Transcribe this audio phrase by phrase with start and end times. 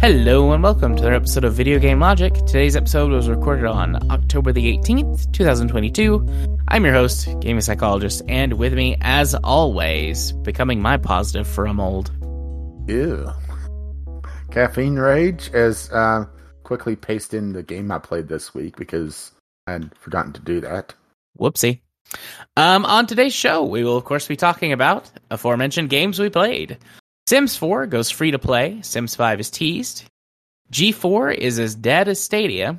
[0.00, 2.32] Hello and welcome to another episode of Video Game Logic.
[2.32, 6.56] Today's episode was recorded on October the 18th, 2022.
[6.68, 11.74] I'm your host, gaming psychologist, and with me, as always, becoming my positive for a
[11.74, 12.10] mold.
[12.86, 13.30] Ew.
[14.50, 16.24] Caffeine Rage as uh,
[16.68, 19.32] quickly paste in the game I played this week because
[19.66, 20.92] I had forgotten to do that.
[21.38, 21.80] Whoopsie.
[22.58, 26.76] Um, on today's show, we will, of course, be talking about aforementioned games we played.
[27.26, 28.82] Sims 4 goes free to play.
[28.82, 30.04] Sims 5 is teased.
[30.70, 32.78] G4 is as dead as Stadia.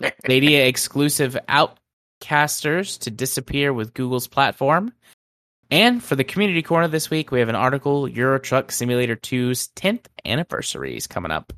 [0.24, 4.94] Stadia exclusive outcasters to disappear with Google's platform.
[5.70, 9.68] And for the community corner this week, we have an article Euro Truck Simulator 2's
[9.76, 11.52] 10th anniversary is coming up.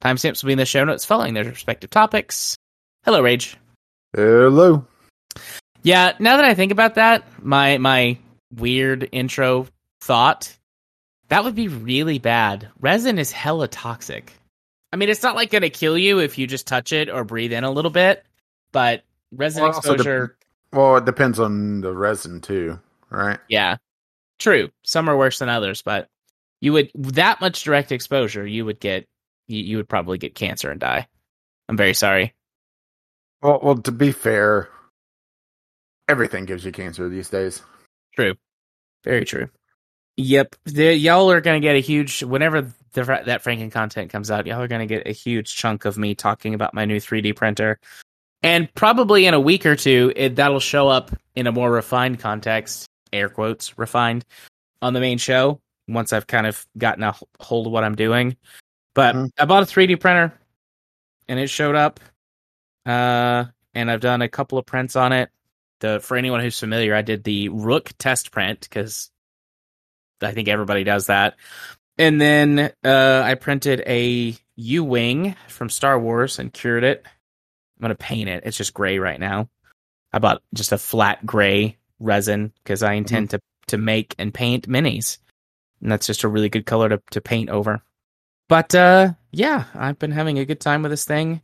[0.00, 2.56] Timestamps will be in the show notes following their respective topics.
[3.04, 3.56] Hello, Rage.
[4.14, 4.86] Hello.
[5.82, 8.18] Yeah, now that I think about that, my my
[8.54, 9.66] weird intro
[10.00, 10.56] thought
[11.28, 12.68] that would be really bad.
[12.80, 14.32] Resin is hella toxic.
[14.92, 17.24] I mean, it's not like going to kill you if you just touch it or
[17.24, 18.24] breathe in a little bit,
[18.72, 20.36] but resin Well, exposure.
[20.72, 22.78] Well, it depends on the resin too,
[23.10, 23.38] right?
[23.48, 23.76] yeah,
[24.38, 24.70] true.
[24.84, 26.08] Some are worse than others, but
[26.60, 29.06] you would that much direct exposure, you would get
[29.48, 31.08] you, you would probably get cancer and die.
[31.68, 32.34] I'm very sorry.
[33.42, 34.68] Well, well, to be fair,
[36.08, 37.62] everything gives you cancer these days.
[38.14, 38.34] True.
[39.04, 39.48] Very true.
[40.16, 40.56] Yep.
[40.64, 44.46] The, y'all are going to get a huge, whenever the, that Franken content comes out,
[44.46, 47.36] y'all are going to get a huge chunk of me talking about my new 3D
[47.36, 47.78] printer.
[48.42, 52.20] And probably in a week or two, it, that'll show up in a more refined
[52.20, 54.24] context, air quotes, refined,
[54.82, 58.36] on the main show once I've kind of gotten a hold of what I'm doing.
[58.98, 59.30] But Mhm.
[59.38, 60.32] I bought a 3D printer
[61.28, 62.00] and it showed up.
[62.84, 65.30] Uh, and I've done a couple of prints on it
[65.80, 69.10] the for anyone who's familiar, I did the Rook test print because
[70.20, 71.36] I think everybody does that.
[71.96, 77.04] And then uh, I printed a U wing from Star Wars and cured it.
[77.06, 78.42] I'm gonna paint it.
[78.44, 79.48] It's just gray right now.
[80.12, 84.68] I bought just a flat gray resin because I intend to to make and paint
[84.68, 85.18] minis,
[85.80, 87.82] and that's just a really good color to to paint over.
[88.48, 91.42] But uh, yeah, I've been having a good time with this thing,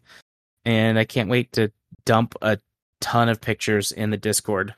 [0.64, 1.70] and I can't wait to
[2.06, 2.58] dump a
[3.00, 4.74] ton of pictures in the Discord.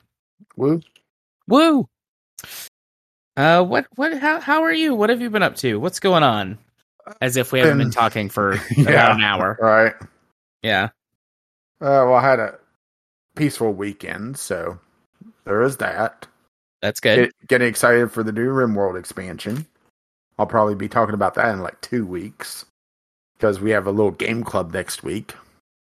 [0.55, 0.81] Woo.
[1.47, 1.87] Woo!
[3.37, 4.93] Uh, what, what, how, how are you?
[4.95, 5.79] What have you been up to?
[5.79, 6.57] What's going on?
[7.21, 9.57] As if we haven't been talking for about an hour.
[9.61, 9.93] Right.
[10.61, 10.85] Yeah.
[11.79, 12.55] Uh, well, I had a
[13.35, 14.79] peaceful weekend, so
[15.45, 16.27] there is that.
[16.81, 17.17] That's good.
[17.17, 19.65] Get, getting excited for the new RimWorld expansion.
[20.37, 22.65] I'll probably be talking about that in like two weeks
[23.37, 25.33] because we have a little game club next week.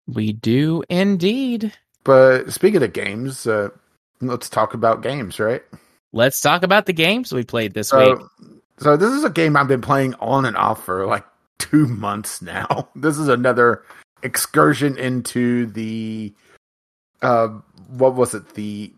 [0.06, 1.72] we do indeed.
[2.04, 3.70] But speaking of games, uh,
[4.20, 5.62] let's talk about games, right?
[6.12, 8.16] Let's talk about the games we played this week.
[8.18, 8.30] So,
[8.78, 11.24] so this is a game I've been playing on and off for like
[11.58, 12.88] two months now.
[12.96, 13.82] This is another
[14.22, 16.32] excursion into the
[17.22, 17.48] uh,
[17.88, 18.54] what was it?
[18.54, 18.92] The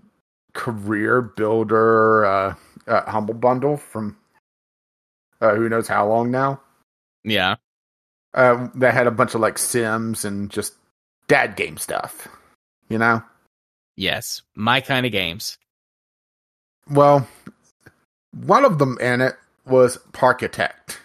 [0.55, 2.55] career builder uh,
[2.87, 4.17] uh humble bundle from
[5.41, 6.61] uh, who knows how long now.
[7.25, 7.57] Yeah.
[8.35, 10.75] Uh, that had a bunch of like Sims and just
[11.27, 12.29] dad game stuff.
[12.89, 13.23] You know.
[13.97, 14.43] Yes.
[14.55, 15.59] My kind of games.
[16.91, 17.29] Well,
[18.33, 19.35] one of them in it
[19.67, 20.99] was Parkitect.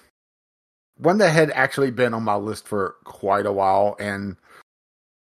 [0.97, 4.37] One that had actually been on my list for quite a while and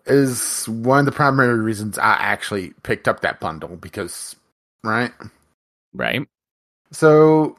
[0.05, 4.35] is one of the primary reasons I actually picked up that bundle because,
[4.83, 5.13] right?
[5.93, 6.27] Right.
[6.91, 7.57] So,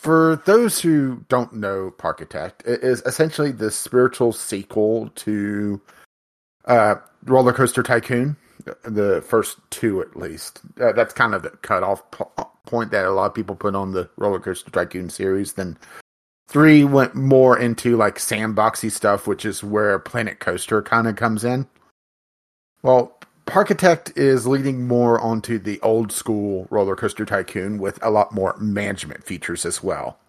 [0.00, 5.78] for those who don't know Parkitect, it is essentially the spiritual sequel to
[6.64, 6.94] uh,
[7.24, 8.34] Roller Coaster Tycoon,
[8.82, 10.62] the first two at least.
[10.80, 12.32] Uh, that's kind of the cutoff po-
[12.64, 15.52] point that a lot of people put on the Roller Coaster Tycoon series.
[15.52, 15.76] Then
[16.48, 21.44] three went more into like sandboxy stuff, which is where Planet Coaster kind of comes
[21.44, 21.66] in.
[22.82, 23.18] Well,
[23.50, 28.56] Parkitect is leading more onto the old school roller coaster tycoon with a lot more
[28.58, 30.20] management features as well.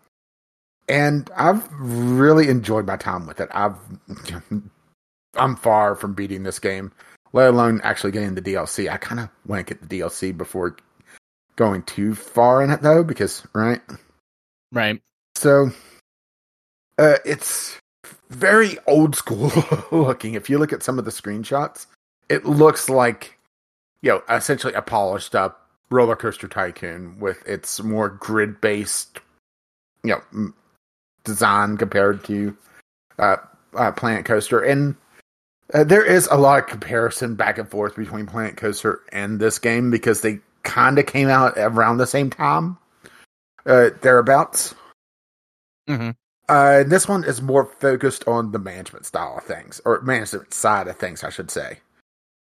[0.89, 3.47] And I've really enjoyed my time with it.
[3.51, 3.75] I've
[5.35, 6.91] I'm far from beating this game,
[7.31, 8.91] let alone actually getting the DLC.
[8.91, 10.77] I kind of want to get the DLC before
[11.57, 13.81] going too far in it though because right?
[14.71, 14.99] Right.
[15.35, 15.69] So
[16.97, 17.77] uh it's
[18.31, 19.51] very old school
[19.91, 20.33] looking.
[20.33, 21.85] If you look at some of the screenshots,
[22.31, 23.37] it looks like
[24.01, 29.19] you know, essentially a polished up roller coaster tycoon with its more grid based
[30.03, 30.53] you know
[31.25, 32.55] design compared to
[33.19, 33.37] uh,
[33.75, 34.95] uh planet coaster and
[35.73, 39.57] Uh, there is a lot of comparison back and forth between Planet Coaster and this
[39.57, 42.77] game because they kind of came out around the same time,
[43.65, 44.75] uh, thereabouts.
[45.87, 46.13] Mhm.
[46.49, 50.89] Uh, this one is more focused on the management style of things, or management side
[50.89, 51.79] of things, I should say.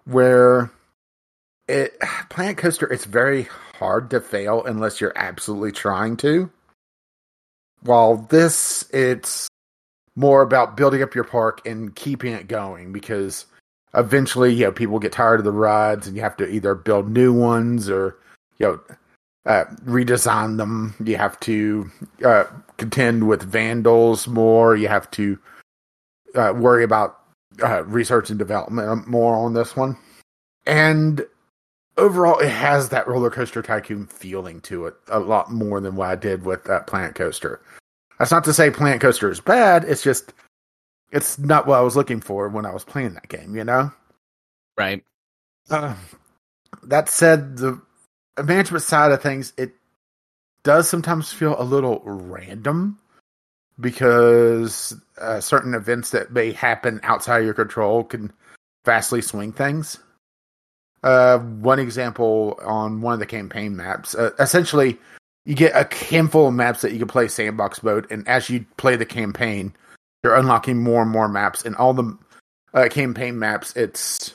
[0.06, 0.70] Where
[1.68, 1.98] it
[2.30, 3.48] Planet Coaster, it's very
[3.78, 6.50] hard to fail unless you're absolutely trying to.
[7.82, 9.48] While this, it's
[10.16, 13.44] more about building up your park and keeping it going because
[13.94, 17.10] eventually, you know, people get tired of the rides and you have to either build
[17.10, 18.16] new ones or,
[18.58, 18.80] you know,
[19.44, 20.94] uh, redesign them.
[21.04, 21.90] You have to
[22.24, 22.44] uh,
[22.78, 24.74] contend with vandals more.
[24.74, 25.38] You have to
[26.34, 27.20] uh, worry about
[27.62, 29.96] uh, research and development more on this one.
[30.66, 31.24] And
[31.96, 36.10] overall, it has that roller coaster tycoon feeling to it a lot more than what
[36.10, 37.60] I did with uh, Planet Coaster.
[38.18, 39.84] That's not to say Planet Coaster is bad.
[39.84, 40.32] It's just
[41.12, 43.54] it's not what I was looking for when I was playing that game.
[43.54, 43.92] You know.
[44.76, 45.04] Right.
[45.70, 45.94] Uh,
[46.82, 47.80] that said, the
[48.42, 49.72] management side of things, it
[50.62, 52.98] does sometimes feel a little random
[53.78, 58.32] because uh, certain events that may happen outside of your control can
[58.84, 59.98] vastly swing things.
[61.02, 64.98] Uh, one example on one of the campaign maps, uh, essentially,
[65.44, 68.66] you get a handful of maps that you can play sandbox mode, and as you
[68.76, 69.72] play the campaign,
[70.24, 71.64] you're unlocking more and more maps.
[71.64, 72.18] And all the
[72.74, 74.34] uh, campaign maps, it's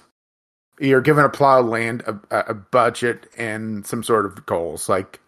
[0.80, 4.88] you're given a plot of land, a, a budget, and some sort of goals.
[4.88, 5.20] Like,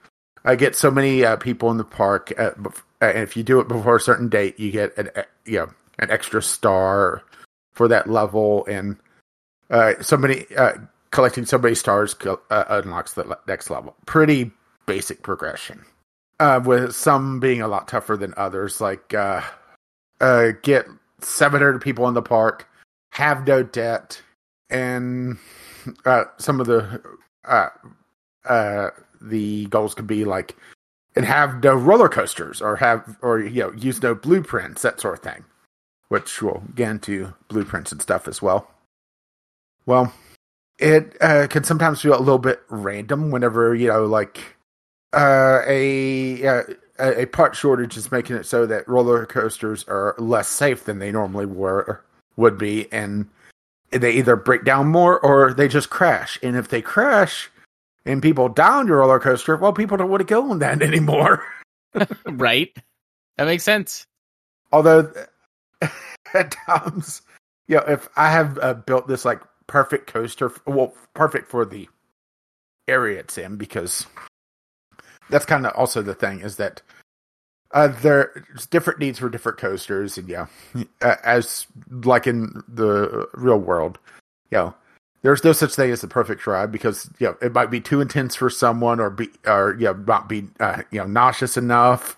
[0.45, 2.55] I get so many uh, people in the park, at,
[2.99, 5.09] and if you do it before a certain date, you get an
[5.45, 5.69] you know
[5.99, 7.23] an extra star
[7.73, 8.97] for that level, and
[9.69, 10.73] uh, somebody uh,
[11.11, 13.95] collecting so many stars uh, unlocks the next level.
[14.05, 14.51] Pretty
[14.85, 15.85] basic progression,
[16.39, 18.81] uh, with some being a lot tougher than others.
[18.81, 19.41] Like, uh,
[20.61, 20.87] get
[21.19, 22.67] 700 people in the park,
[23.11, 24.21] have no debt
[24.69, 25.37] and
[26.37, 27.01] some of the
[29.23, 30.55] the goals could be like
[31.15, 35.15] and have no roller coasters or have or you know use no blueprints that sort
[35.15, 35.43] of thing
[36.09, 38.69] which we'll get into blueprints and stuff as well
[39.85, 40.13] well
[40.79, 44.55] it uh, can sometimes feel a little bit random whenever you know like
[45.13, 46.63] uh, a uh,
[46.99, 51.11] a part shortage is making it so that roller coasters are less safe than they
[51.11, 52.03] normally were
[52.35, 53.27] would be and
[53.99, 56.39] they either break down more or they just crash.
[56.41, 57.49] And if they crash
[58.05, 61.45] and people down your roller coaster, well, people don't want to go on that anymore.
[62.25, 62.75] right.
[63.37, 64.05] That makes sense.
[64.71, 65.11] Although
[66.33, 67.21] at times,
[67.67, 71.87] you know, if I have uh, built this like perfect coaster, well, perfect for the
[72.87, 74.05] area it's in, because
[75.29, 76.81] that's kind of also the thing is that
[77.71, 80.45] uh, there's different needs for different coasters, and yeah,
[81.01, 83.97] uh, as like in the real world,
[84.51, 84.75] you know,
[85.23, 88.01] there's no such thing as the perfect ride because you know it might be too
[88.01, 92.17] intense for someone, or be or you know not be uh, you know nauseous enough,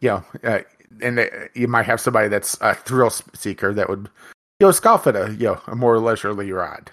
[0.00, 0.60] you know, uh,
[1.02, 4.08] and they, you might have somebody that's a thrill seeker that would
[4.60, 6.90] you know scoff at a you know a more leisurely ride.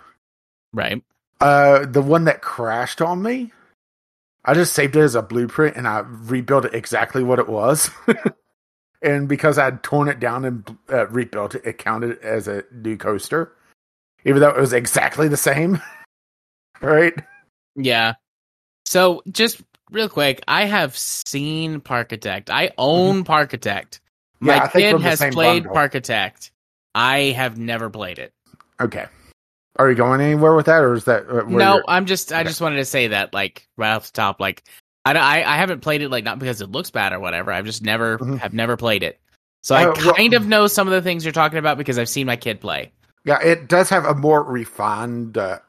[0.73, 1.01] Right.
[1.39, 3.51] Uh, the one that crashed on me
[4.45, 7.89] I just saved it as a blueprint and I rebuilt it exactly what it was.
[9.01, 12.95] and because I'd torn it down and uh, rebuilt it, it counted as a new
[12.95, 13.54] coaster,
[14.25, 15.81] even though it was exactly the same.
[16.81, 17.13] right?
[17.75, 18.13] Yeah.
[18.85, 22.49] So just real quick, I have seen Parkitect.
[22.49, 23.31] I own mm-hmm.
[23.31, 23.99] Parkitect.
[24.39, 25.75] My yeah, kid has played bundle.
[25.75, 26.51] Parkitect.
[26.93, 28.33] I have never played it.
[28.79, 29.05] Okay.
[29.77, 31.83] Are you going anywhere with that, or is that uh, no?
[31.87, 34.63] I'm just I just wanted to say that like right off the top, like
[35.03, 37.51] I I, I haven't played it like not because it looks bad or whatever.
[37.51, 38.37] I've just never mm-hmm.
[38.37, 39.19] have never played it,
[39.63, 41.99] so uh, I kind well, of know some of the things you're talking about because
[41.99, 42.93] I've seen my kid play.
[43.25, 45.59] Yeah, it does have a more refined uh,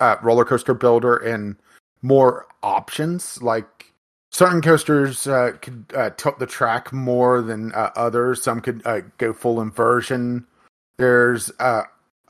[0.00, 1.56] uh, roller coaster builder and
[2.00, 3.42] more options.
[3.42, 3.92] Like
[4.32, 8.42] certain coasters uh, could uh, tilt the track more than uh, others.
[8.42, 10.46] Some could uh, go full inversion.
[10.96, 11.52] There's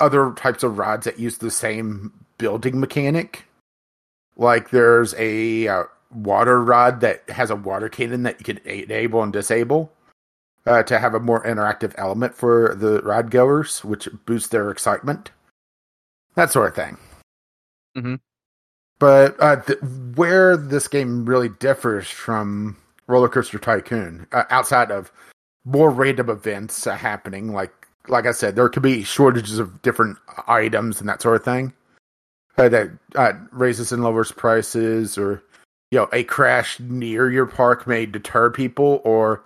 [0.00, 3.44] other types of rods that use the same building mechanic.
[4.36, 9.32] Like there's a water rod that has a water cannon that you can enable and
[9.32, 9.92] disable
[10.68, 15.30] uh, to have a more interactive element for the ride goers, which boosts their excitement.
[16.34, 16.98] That sort of thing.
[17.96, 18.14] Mm-hmm.
[18.98, 19.78] But uh, th-
[20.14, 25.10] where this game really differs from Roller Coaster Tycoon, uh, outside of
[25.64, 27.72] more random events uh, happening, like
[28.08, 31.74] like I said, there could be shortages of different items and that sort of thing
[32.56, 35.42] uh, that uh, raises and lowers prices, or
[35.90, 39.44] you know, a crash near your park may deter people, or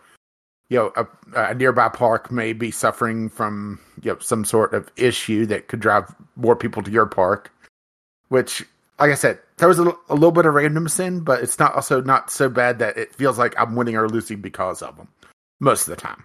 [0.73, 1.07] you know a,
[1.51, 5.81] a nearby park may be suffering from you know some sort of issue that could
[5.81, 7.53] drive more people to your park,
[8.29, 8.65] which
[8.99, 11.75] like I said, there was a, a little bit of randomness in, but it's not
[11.75, 15.09] also not so bad that it feels like I'm winning or losing because of them
[15.61, 16.25] most of the time.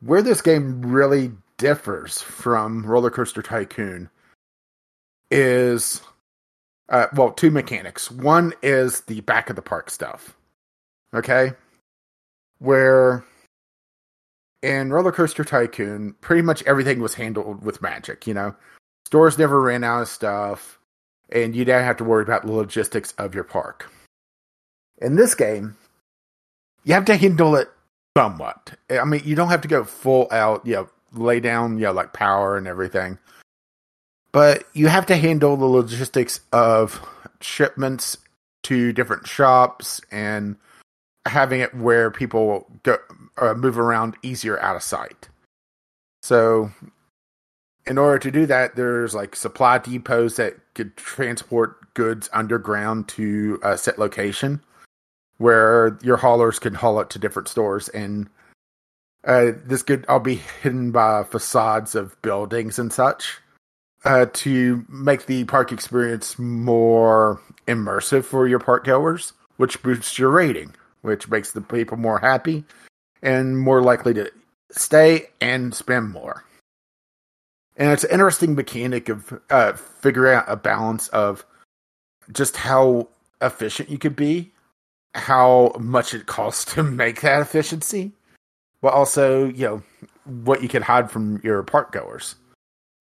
[0.00, 4.08] Where this game really differs from Roller Coaster Tycoon
[5.32, 6.00] is,
[6.90, 8.08] uh, well, two mechanics.
[8.08, 10.36] One is the back of the park stuff.
[11.12, 11.54] Okay?
[12.58, 13.24] Where
[14.62, 18.54] in Roller Coaster Tycoon, pretty much everything was handled with magic, you know?
[19.06, 20.78] Stores never ran out of stuff,
[21.30, 23.90] and you didn't have to worry about the logistics of your park.
[24.98, 25.76] In this game,
[26.84, 27.68] you have to handle it
[28.16, 28.72] somewhat.
[28.90, 31.92] I mean, you don't have to go full out, you know, lay down, you know,
[31.92, 33.18] like power and everything.
[34.32, 37.06] But you have to handle the logistics of
[37.40, 38.18] shipments
[38.64, 40.56] to different shops and
[41.26, 42.98] having it where people go
[43.38, 45.28] uh, move around easier out of sight.
[46.22, 46.70] So,
[47.86, 53.60] in order to do that, there's like supply depots that could transport goods underground to
[53.62, 54.62] a set location
[55.38, 58.28] where your haulers can haul it to different stores and
[59.24, 63.40] uh, this could all be hidden by facades of buildings and such
[64.04, 70.30] uh, to make the park experience more immersive for your park goers, which boosts your
[70.30, 70.74] rating,
[71.06, 72.64] which makes the people more happy
[73.22, 74.30] and more likely to
[74.70, 76.44] stay and spend more.
[77.76, 81.44] And it's an interesting mechanic of uh, figuring out a balance of
[82.32, 83.08] just how
[83.40, 84.52] efficient you could be,
[85.14, 88.12] how much it costs to make that efficiency,
[88.80, 89.82] but also, you know,
[90.24, 92.34] what you can hide from your park goers.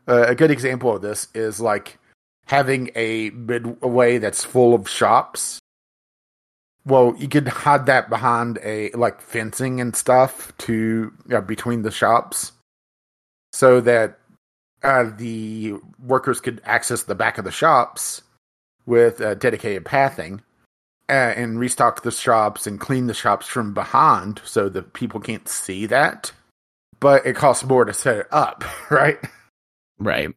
[0.08, 1.98] Uh, a good example of this is like
[2.46, 5.60] having a midway that's full of shops.
[6.86, 11.92] Well, you could hide that behind a like fencing and stuff to know, between the
[11.92, 12.52] shops,
[13.54, 14.20] so that
[14.84, 18.22] uh, the workers could access the back of the shops
[18.86, 20.42] with uh, dedicated pathing
[21.10, 25.48] uh, and restock the shops and clean the shops from behind so the people can't
[25.48, 26.32] see that.
[27.00, 29.18] But it costs more to set it up, right?
[30.00, 30.30] Right.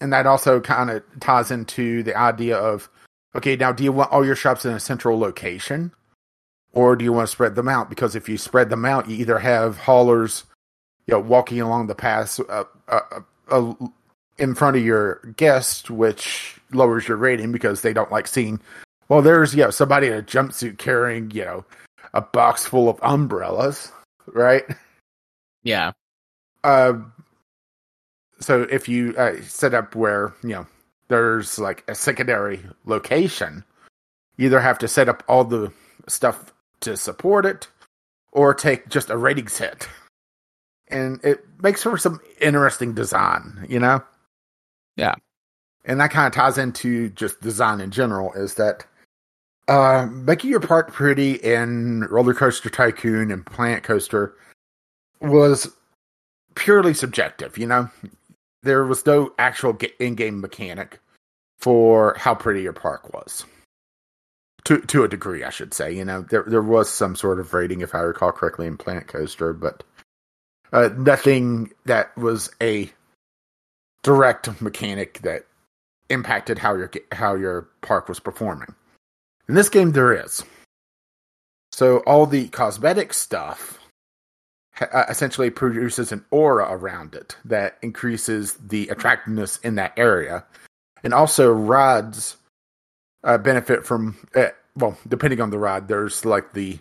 [0.00, 2.88] And that also kind of ties into the idea of
[3.34, 5.92] okay, now do you want all your shops in a central location?
[6.72, 7.88] Or do you want to spread them out?
[7.88, 10.44] Because if you spread them out, you either have haulers,
[11.06, 13.20] you know, walking along the paths uh, uh,
[13.50, 13.74] uh,
[14.36, 18.60] in front of your guest, which lowers your rating because they don't like seeing.
[19.08, 21.64] Well, there's you know somebody in a jumpsuit carrying you know
[22.12, 23.90] a box full of umbrellas,
[24.26, 24.64] right?
[25.62, 25.92] Yeah.
[26.62, 26.94] Uh,
[28.40, 30.66] so if you uh, set up where you know
[31.08, 33.64] there's like a secondary location,
[34.36, 35.72] you either have to set up all the
[36.06, 37.68] stuff to support it,
[38.32, 39.88] or take just a ratings hit,
[40.88, 44.02] and it makes for some interesting design, you know.
[44.96, 45.14] Yeah.
[45.84, 48.32] And that kind of ties into just design in general.
[48.34, 48.84] Is that
[49.68, 54.34] uh, making your park pretty in Roller Coaster Tycoon and Planet Coaster
[55.20, 55.70] was
[56.54, 57.90] purely subjective, you know?
[58.62, 61.00] There was no actual in game mechanic
[61.58, 63.44] for how pretty your park was.
[64.64, 65.92] To to a degree, I should say.
[65.92, 69.06] You know, there there was some sort of rating, if I recall correctly, in Planet
[69.06, 69.84] Coaster, but
[70.72, 72.90] uh, nothing that was a
[74.02, 75.44] direct mechanic that
[76.10, 78.74] impacted how your how your park was performing.
[79.48, 80.42] In this game, there is.
[81.72, 83.78] So all the cosmetic stuff
[84.80, 90.44] uh, essentially produces an aura around it that increases the attractiveness in that area,
[91.02, 92.36] and also rides
[93.24, 94.16] uh, benefit from.
[94.34, 96.78] Uh, well, depending on the ride, there's like the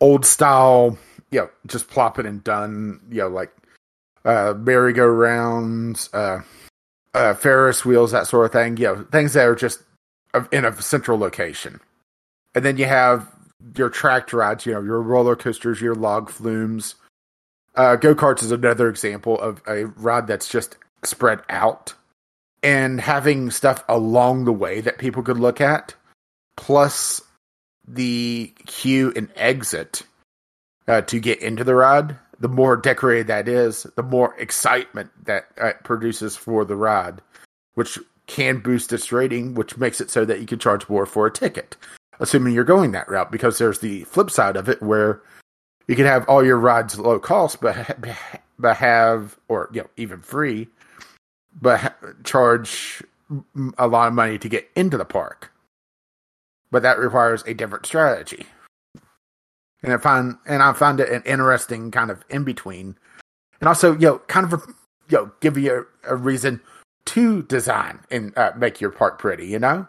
[0.00, 0.96] old style,
[1.30, 3.52] you know, just plop it and done, you know, like
[4.24, 6.40] uh, merry-go-rounds, uh,
[7.14, 8.76] uh, Ferris wheels, that sort of thing.
[8.76, 9.82] You know, things that are just
[10.52, 11.80] in a central location.
[12.54, 13.28] And then you have
[13.76, 16.94] your tracked rides, you know, your roller coasters, your log flumes.
[17.74, 21.94] Uh, Go karts is another example of a ride that's just spread out
[22.62, 25.94] and having stuff along the way that people could look at,
[26.56, 27.20] plus
[27.86, 30.02] the queue and exit
[30.86, 32.16] uh, to get into the ride.
[32.38, 37.20] The more decorated that is, the more excitement that uh, produces for the ride,
[37.74, 41.26] which can boost its rating, which makes it so that you can charge more for
[41.26, 41.76] a ticket
[42.20, 45.20] assuming you're going that route, because there's the flip side of it where
[45.92, 47.98] you can have all your rides low cost, but
[48.58, 50.68] but have or you know even free,
[51.60, 51.94] but
[52.24, 53.02] charge
[53.76, 55.52] a lot of money to get into the park.
[56.70, 58.46] But that requires a different strategy.
[59.82, 62.96] and I find and I find it an interesting kind of in between,
[63.60, 64.62] and also you know kind of a,
[65.10, 66.62] you know give you a, a reason
[67.04, 69.86] to design and uh, make your park pretty, you know.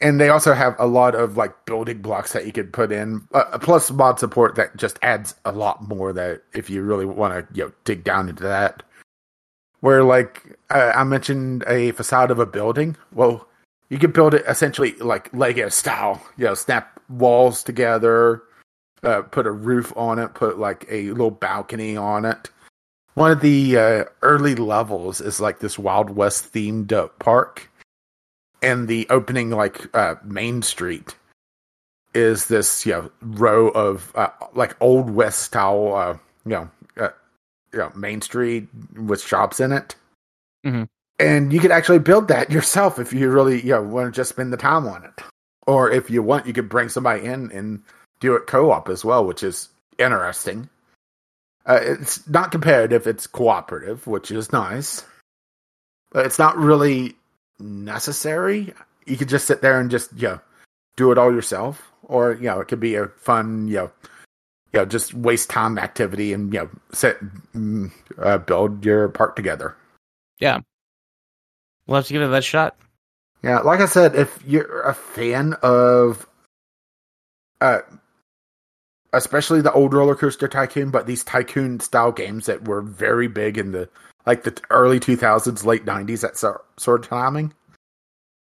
[0.00, 3.26] And they also have a lot of like building blocks that you could put in,
[3.34, 6.12] uh, plus mod support that just adds a lot more.
[6.12, 8.84] That if you really want to you know dig down into that,
[9.80, 13.48] where like uh, I mentioned a facade of a building, well,
[13.88, 16.22] you could build it essentially like Lego style.
[16.36, 18.42] You know, snap walls together,
[19.02, 22.50] uh, put a roof on it, put like a little balcony on it.
[23.14, 27.68] One of the uh, early levels is like this Wild West themed park,
[28.62, 31.14] and the opening like uh, main street
[32.14, 37.10] is this you know row of uh, like old West style uh, you know uh,
[37.72, 39.94] you know main street with shops in it.
[40.66, 40.88] Mhm.
[41.20, 44.30] And you could actually build that yourself if you really you know want to just
[44.30, 45.22] spend the time on it,
[45.66, 47.82] or if you want, you could bring somebody in and
[48.20, 50.68] do it co-op as well, which is interesting.
[51.66, 55.04] Uh, it's not competitive; it's cooperative, which is nice.
[56.10, 57.17] But it's not really
[57.60, 58.72] necessary.
[59.06, 60.40] You could just sit there and just you know
[60.96, 63.90] do it all yourself, or you know it could be a fun you know
[64.72, 67.18] you know just waste time activity and you know sit
[68.18, 69.76] uh, build your part together.
[70.38, 70.60] Yeah,
[71.86, 72.76] we'll have to give it that shot.
[73.42, 76.26] Yeah, like I said, if you're a fan of,
[77.60, 77.80] uh,
[79.12, 83.56] especially the old roller coaster tycoon, but these tycoon style games that were very big
[83.56, 83.88] in the
[84.26, 87.52] like the early 2000s, late 90s, that sort of timing,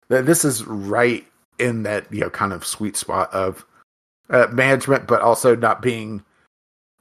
[0.07, 1.25] this is right
[1.59, 3.65] in that you know kind of sweet spot of
[4.29, 6.23] uh, management, but also not being,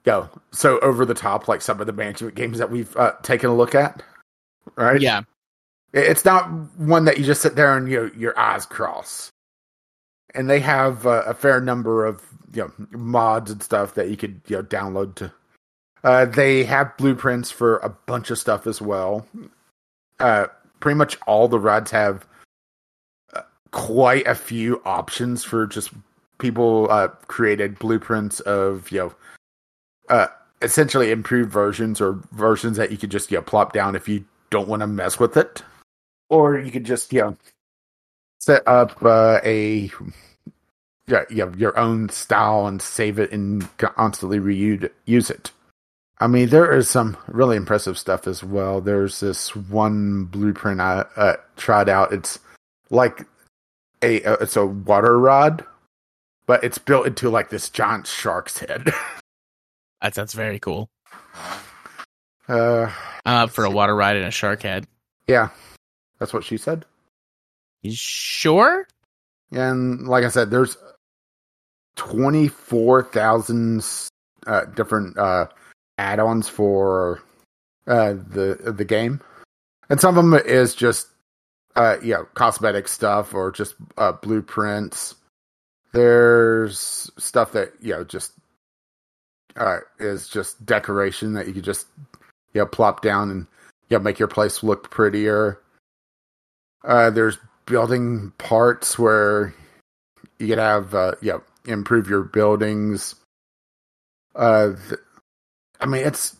[0.05, 3.13] you know, so over the top like some of the management games that we've uh,
[3.23, 4.03] taken a look at.
[4.77, 5.01] Right?
[5.01, 5.23] Yeah.
[5.93, 6.49] It's not
[6.79, 9.31] one that you just sit there and you know, your eyes cross.
[10.35, 12.23] And they have uh, a fair number of
[12.55, 15.33] you know mods and stuff that you could you know download to.
[16.05, 19.27] Uh, they have blueprints for a bunch of stuff as well.
[20.19, 20.47] Uh,
[20.81, 22.27] pretty much all the rides have
[23.35, 25.91] uh, quite a few options for just
[26.39, 29.15] people uh, created blueprints of you know
[30.09, 30.27] uh,
[30.61, 34.25] essentially improved versions or versions that you could just you know plop down if you
[34.51, 35.63] don't want to mess with it,
[36.29, 37.37] or you could just you know
[38.41, 39.91] set up uh, a
[41.07, 45.53] yeah, you your own style and save it and constantly reuse it.
[46.23, 48.81] I mean, there is some really impressive stuff as well.
[48.81, 52.13] There's this one blueprint I uh, tried out.
[52.13, 52.39] It's
[52.91, 53.27] like
[54.03, 55.65] a uh, it's a water rod,
[56.47, 58.93] but it's built into like this giant shark's head.
[60.01, 60.91] That sounds very cool.
[62.49, 62.91] uh,
[63.25, 64.85] I'm for a water ride and a shark head.
[65.29, 65.51] yeah,
[66.19, 66.85] that's what she said.
[67.83, 68.89] You sure?
[69.53, 70.77] And like I said, there's
[71.95, 73.87] twenty four thousand
[74.45, 75.47] uh, different uh,
[75.99, 77.23] add-ons for
[77.87, 79.21] uh, the the game,
[79.89, 81.09] and some of them is just
[81.77, 85.15] uh, you know cosmetic stuff or just uh, blueprints.
[85.93, 88.33] There's stuff that you know just
[89.57, 91.87] uh, is just decoration that you could just
[92.55, 93.47] you know plop down and
[93.89, 95.59] you know make your place look prettier.
[96.85, 99.55] Uh, there's building parts where
[100.39, 103.15] you could have uh, you know improve your buildings.
[104.35, 105.01] Uh, th-
[105.83, 106.37] I mean, it's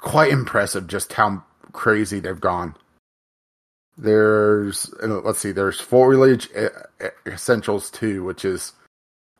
[0.00, 2.74] quite impressive just how crazy they've gone.
[3.98, 6.68] There's let's see, there's foliage uh,
[7.02, 8.72] uh, essentials too, which is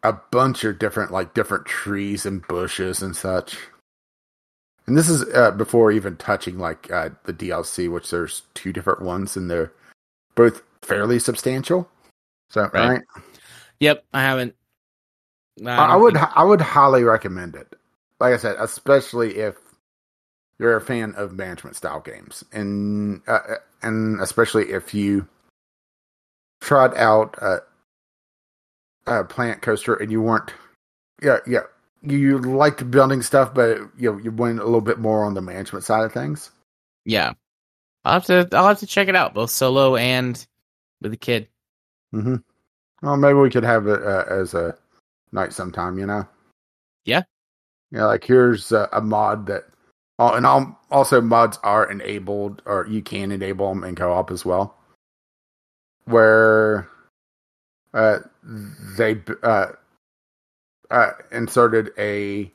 [0.02, 3.56] a bunch of different like different trees and bushes and such.
[4.86, 9.02] And this is uh, before even touching like uh, the DLC, which there's two different
[9.02, 9.72] ones, and they're
[10.36, 11.88] both fairly substantial.
[12.50, 12.88] So Right.
[12.88, 13.02] right,
[13.80, 14.54] Yep, I haven't.
[15.64, 17.74] I, I don't would think- I would highly recommend it.
[18.18, 19.56] Like I said, especially if
[20.58, 23.40] you're a fan of management style games, and uh,
[23.82, 25.28] and especially if you
[26.60, 27.58] tried out a,
[29.06, 30.52] a Planet Coaster and you weren't,
[31.22, 31.64] yeah, yeah,
[32.02, 35.42] you liked building stuff, but you know, you went a little bit more on the
[35.42, 36.50] management side of things.
[37.04, 37.34] Yeah,
[38.04, 38.48] I'll have to.
[38.52, 40.44] I'll have to check it out, both solo and
[41.02, 41.48] with a kid.
[42.14, 42.36] Mm-hmm.
[43.02, 44.74] Well, maybe we could have it uh, as a
[45.32, 45.98] night sometime.
[45.98, 46.26] You know.
[47.04, 47.22] Yeah.
[47.90, 49.64] Yeah, like here's a, a mod that,
[50.18, 54.44] oh, and al- also mods are enabled, or you can enable them in co-op as
[54.44, 54.76] well,
[56.04, 56.88] where
[57.94, 58.18] uh,
[58.96, 59.66] they uh,
[60.90, 62.50] uh, inserted a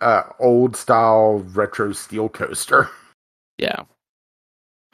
[0.00, 2.88] uh, old style retro steel coaster.
[3.58, 3.82] Yeah,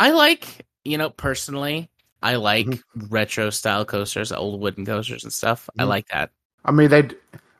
[0.01, 0.67] I like.
[0.85, 1.89] You know, personally,
[2.21, 5.71] I like retro style coasters, old wooden coasters and stuff.
[5.79, 5.89] I Mhm.
[5.89, 6.33] like that.
[6.65, 7.09] I mean, they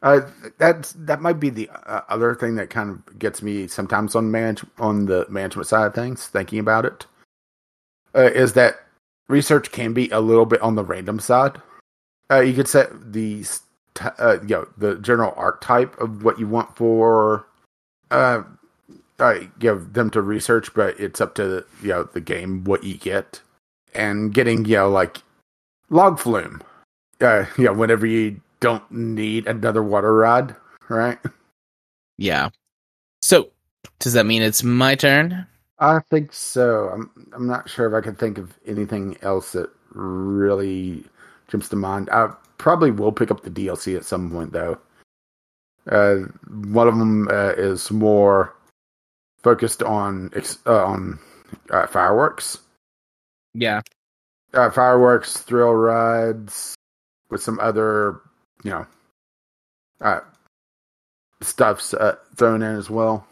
[0.03, 0.21] Uh,
[0.59, 4.31] that's that might be the uh, other thing that kind of gets me sometimes on
[4.31, 6.27] manage on the management side of things.
[6.27, 7.07] Thinking about it,
[8.15, 8.81] uh, is that
[9.29, 11.61] research can be a little bit on the random side.
[12.31, 13.45] Uh, you could set the
[14.19, 17.47] uh, you know the general archetype of what you want for
[18.11, 18.43] uh,
[19.19, 22.95] uh give them to research, but it's up to you know the game what you
[22.95, 23.41] get
[23.95, 25.19] and getting you know like
[25.89, 26.63] log flume.
[27.19, 30.57] Uh, whenever you don't need another water rod,
[30.89, 31.19] right?
[32.19, 32.49] Yeah.
[33.23, 33.51] So,
[34.01, 35.47] does that mean it's my turn?
[35.79, 36.89] I think so.
[36.89, 41.05] I'm I'm not sure if I can think of anything else that really
[41.47, 42.11] jumps to mind.
[42.11, 44.79] I probably will pick up the DLC at some point though.
[45.89, 46.27] Uh,
[46.73, 48.53] one of them uh, is more
[49.45, 50.33] focused on
[50.67, 51.21] uh, on
[51.71, 52.59] uh, fireworks.
[53.55, 53.83] Yeah,
[54.55, 56.75] uh, fireworks, thrill rides,
[57.31, 58.23] with some other
[58.63, 58.87] you know,
[60.01, 60.21] uh,
[61.43, 63.27] stuff's uh, thrown in as well.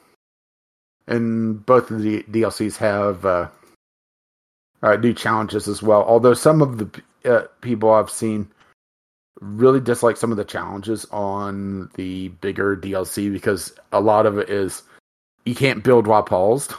[1.06, 3.48] And both of the DLCs have uh,
[4.82, 6.02] uh, new challenges as well.
[6.04, 8.48] Although some of the uh, people I've seen
[9.40, 14.48] really dislike some of the challenges on the bigger DLC because a lot of it
[14.48, 14.82] is
[15.44, 16.72] you can't build while paused,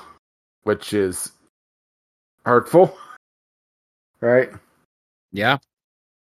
[0.64, 1.32] which is
[2.46, 2.98] hurtful,
[4.22, 4.50] right?
[5.32, 5.58] Yeah,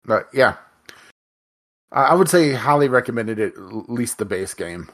[0.04, 0.56] but yeah,
[1.94, 4.90] I would say highly recommended it, at least the base game,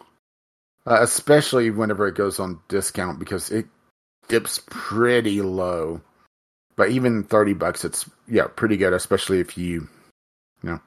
[0.87, 3.67] uh, especially whenever it goes on discount because it
[4.29, 6.03] dips pretty low.
[6.77, 9.89] But even thirty bucks, it's yeah pretty good, especially if you
[10.63, 10.81] you know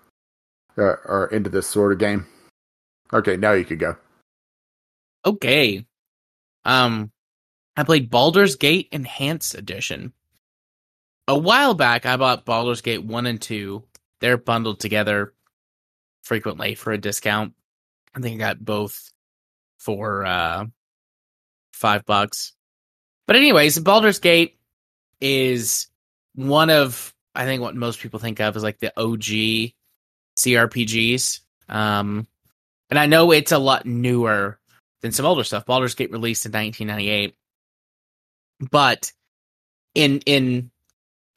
[0.78, 2.28] uh, are into this sort of game.
[3.12, 3.96] Okay, now you could go.
[5.26, 5.84] Okay,
[6.64, 7.12] um,
[7.76, 10.14] I played Baldur's Gate Enhanced Edition.
[11.28, 13.82] A while back, I bought Baldur's Gate 1 and 2.
[14.20, 15.34] They're bundled together
[16.24, 17.54] frequently for a discount.
[18.16, 19.12] I think I got both
[19.80, 20.66] for uh,
[21.72, 22.54] five bucks.
[23.28, 24.58] But anyways, Baldur's Gate
[25.22, 25.88] is
[26.36, 29.74] one of I think what most people think of as like the OG
[30.38, 31.40] CRPGs.
[31.70, 32.28] Um,
[32.90, 34.60] and I know it's a lot newer
[35.02, 35.66] than some older stuff.
[35.66, 37.36] Baldur's Gate released in 1998,
[38.70, 39.12] but
[39.96, 40.72] in in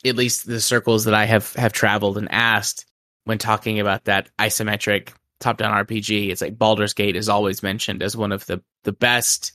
[0.05, 2.87] at least the circles that I have have traveled and asked,
[3.27, 5.11] when talking about that isometric
[5.41, 8.93] top down RPG, it's like Baldur's Gate is always mentioned as one of the the
[8.93, 9.53] best.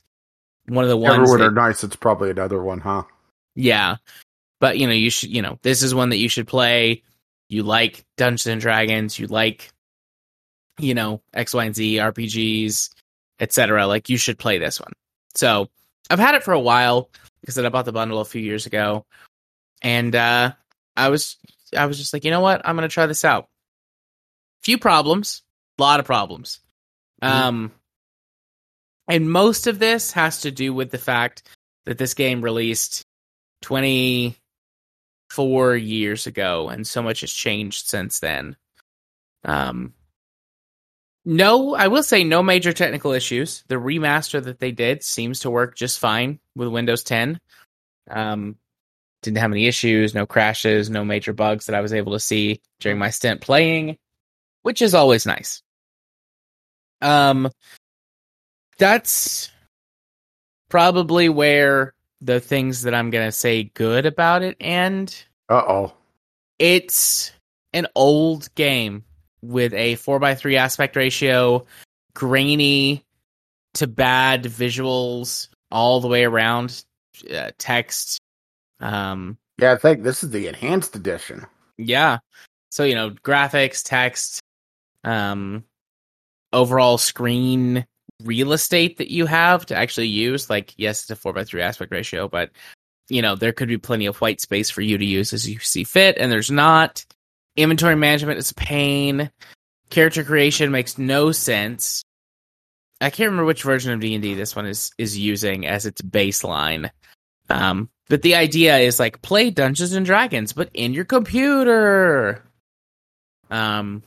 [0.68, 1.14] One of the ones.
[1.14, 1.82] Everyone that, are nice.
[1.82, 3.04] It's probably another one, huh?
[3.56, 3.96] Yeah,
[4.60, 5.30] but you know, you should.
[5.30, 7.02] You know, this is one that you should play.
[7.48, 9.18] You like Dungeons and Dragons.
[9.18, 9.72] You like,
[10.78, 12.90] you know, X, Y, and Z RPGs,
[13.40, 13.86] etc.
[13.86, 14.92] Like you should play this one.
[15.34, 15.70] So
[16.10, 17.08] I've had it for a while
[17.40, 19.06] because I bought the bundle a few years ago,
[19.80, 20.52] and uh,
[20.94, 21.38] I was
[21.74, 23.48] I was just like, you know what, I'm gonna try this out
[24.62, 25.42] few problems,
[25.78, 26.60] a lot of problems.
[27.22, 27.48] Mm-hmm.
[27.48, 27.70] Um,
[29.08, 31.42] and most of this has to do with the fact
[31.84, 33.04] that this game released
[33.62, 38.56] 24 years ago, and so much has changed since then.
[39.44, 39.94] Um,
[41.24, 43.62] no, I will say no major technical issues.
[43.68, 47.38] The remaster that they did seems to work just fine with Windows 10.
[48.10, 48.56] Um,
[49.22, 52.60] didn't have any issues, no crashes, no major bugs that I was able to see
[52.80, 53.98] during my stint playing
[54.62, 55.62] which is always nice.
[57.00, 57.50] Um,
[58.78, 59.50] that's
[60.68, 65.24] probably where the things that I'm gonna say good about it end.
[65.48, 65.92] Uh oh.
[66.58, 67.32] It's
[67.72, 69.04] an old game
[69.42, 71.66] with a four by three aspect ratio,
[72.14, 73.04] grainy
[73.74, 76.84] to bad visuals all the way around,
[77.34, 78.20] uh, text.
[78.80, 81.46] Um, yeah, I think this is the enhanced edition.
[81.78, 82.18] Yeah,
[82.70, 84.40] so you know, graphics, text,
[85.04, 85.64] um,
[86.52, 87.86] overall screen
[88.22, 90.48] real estate that you have to actually use.
[90.48, 92.50] Like, yes, it's a four by three aspect ratio, but
[93.08, 95.58] you know there could be plenty of white space for you to use as you
[95.58, 97.04] see fit, and there's not.
[97.54, 99.30] Inventory management is a pain.
[99.90, 102.02] Character creation makes no sense.
[103.00, 105.84] I can't remember which version of D and D this one is is using as
[105.84, 106.90] its baseline.
[107.50, 112.42] Um, but the idea is like play Dungeons and Dragons, but in your computer.
[113.50, 114.02] Um,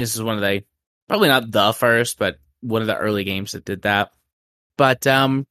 [0.00, 0.64] this is one of the
[1.08, 4.12] probably not the first, but one of the early games that did that.
[4.76, 5.46] But um,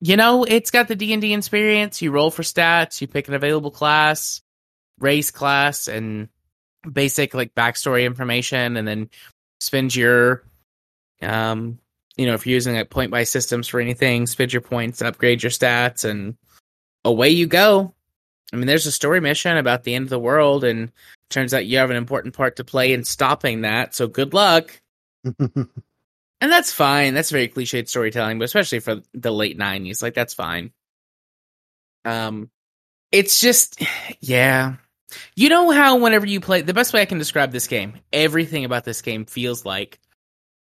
[0.00, 2.02] you know, it's got the D and D experience.
[2.02, 4.42] You roll for stats, you pick an available class,
[4.98, 6.28] race class, and
[6.90, 9.10] basic like backstory information, and then
[9.60, 10.44] spend your
[11.22, 11.78] um,
[12.16, 15.42] you know, if you're using like point buy systems for anything, spend your points, upgrade
[15.42, 16.36] your stats, and
[17.04, 17.94] away you go.
[18.52, 20.92] I mean, there's a story mission about the end of the world, and
[21.30, 23.94] turns out you have an important part to play in stopping that.
[23.94, 24.80] So good luck.
[25.24, 25.68] and
[26.40, 27.14] that's fine.
[27.14, 30.72] That's very cliched storytelling, but especially for the late '90s, like that's fine.
[32.04, 32.50] Um,
[33.12, 33.82] it's just,
[34.20, 34.76] yeah.
[35.34, 38.64] You know how whenever you play, the best way I can describe this game, everything
[38.64, 39.98] about this game feels like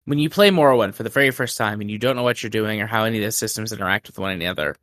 [0.04, 2.50] when you play Morrowind for the very first time and you don't know what you're
[2.50, 4.74] doing or how any of the systems interact with one another,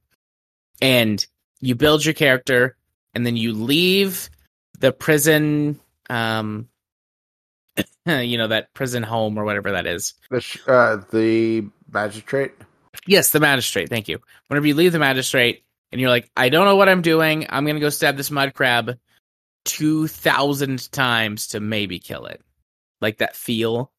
[0.81, 1.25] and
[1.59, 2.77] you build your character
[3.13, 4.29] and then you leave
[4.79, 6.67] the prison, um,
[8.05, 10.13] you know that prison home or whatever that is.
[10.29, 12.53] The sh- uh, the magistrate.
[13.05, 13.89] Yes, the magistrate.
[13.89, 14.19] Thank you.
[14.47, 17.45] Whenever you leave the magistrate and you're like, I don't know what I'm doing.
[17.49, 18.97] I'm gonna go stab this mud crab
[19.65, 22.41] two thousand times to maybe kill it.
[23.01, 23.91] Like that feel.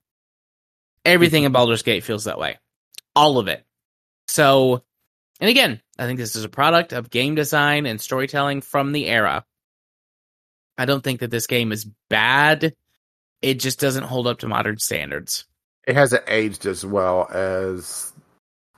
[1.05, 2.59] Everything in Baldur's Gate feels that way.
[3.16, 3.64] All of it.
[4.29, 4.85] So,
[5.40, 9.07] and again, I think this is a product of game design and storytelling from the
[9.07, 9.45] era.
[10.81, 12.75] I don't think that this game is bad.
[13.43, 15.45] It just doesn't hold up to modern standards.
[15.87, 18.11] It hasn't aged as well as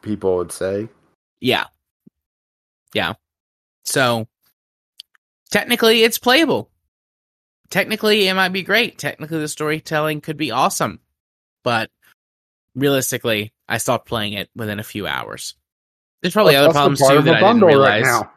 [0.02, 0.88] people would say.
[1.40, 1.66] Yeah.
[2.92, 3.12] Yeah.
[3.84, 4.26] So
[5.52, 6.72] technically it's playable.
[7.70, 8.98] Technically it might be great.
[8.98, 10.98] Technically the storytelling could be awesome.
[11.62, 11.88] But
[12.74, 15.54] realistically, I stopped playing it within a few hours.
[16.20, 18.02] There's probably That's other problems too that I didn't realize.
[18.02, 18.32] now.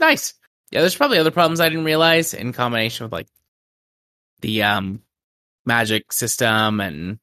[0.00, 0.32] nice.
[0.70, 3.28] Yeah, there's probably other problems I didn't realize in combination with like
[4.40, 5.02] the um
[5.64, 7.18] magic system and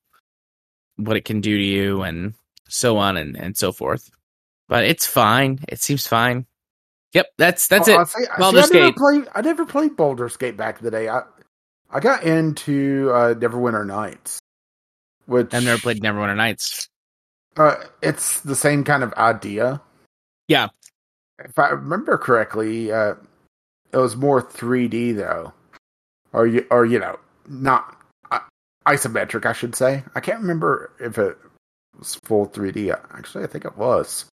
[0.97, 2.33] what it can do to you and
[2.67, 4.09] so on and, and so forth.
[4.67, 5.59] But it's fine.
[5.67, 6.45] It seems fine.
[7.13, 8.09] Yep, that's that's Well, it.
[8.31, 8.97] I- Baldur's see, I never Gate.
[8.97, 9.27] played.
[9.35, 11.07] I never played Baldur's Gate back in the day.
[11.07, 11.21] I
[11.89, 14.39] I got into uh, Neverwinter Nights,
[15.27, 16.89] which I've never played Neverwinter Nights.
[17.55, 19.81] Uh, it's the same kind of idea.
[20.47, 20.69] Yeah.
[21.39, 23.15] If I remember correctly, uh,
[23.95, 25.53] it was more 3D though,
[26.33, 27.97] or you or you know not
[28.29, 28.39] uh,
[28.85, 29.45] isometric.
[29.45, 30.03] I should say.
[30.13, 31.37] I can't remember if it
[31.97, 32.93] was full 3D.
[33.13, 34.25] Actually, I think it was.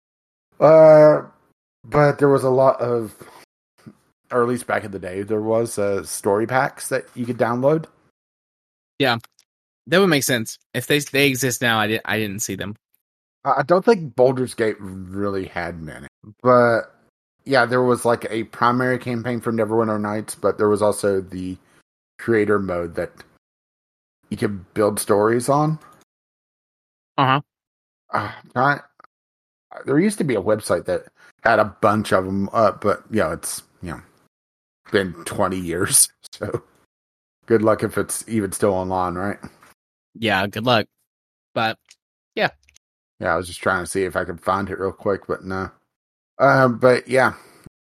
[0.59, 1.23] Uh,
[1.85, 3.15] but there was a lot of,
[4.31, 7.39] or at least back in the day, there was uh, story packs that you could
[7.39, 7.85] download.
[8.99, 9.19] Yeah,
[9.89, 10.59] that would make sense.
[10.73, 12.77] If they they exist now, I didn't I didn't see them.
[13.45, 16.07] I don't think Baldur's Gate really had many,
[16.43, 16.95] but
[17.51, 21.59] yeah, there was like a primary campaign for Neverwinter Nights, but there was also the
[22.17, 23.11] creator mode that
[24.29, 25.81] you could build stories on.
[27.19, 27.41] Uh-huh.
[28.11, 28.81] Uh, I,
[29.85, 31.07] there used to be a website that
[31.43, 34.01] had a bunch of them up, but yeah, it's you know
[34.93, 36.63] been twenty years, so
[37.47, 39.39] good luck if it's even still online, right?
[40.15, 40.87] Yeah, good luck.
[41.53, 41.79] But
[42.37, 42.51] Yeah,
[43.19, 45.45] yeah, I was just trying to see if I could find it real quick, but
[45.45, 45.73] no.
[46.41, 47.35] Um, but yeah,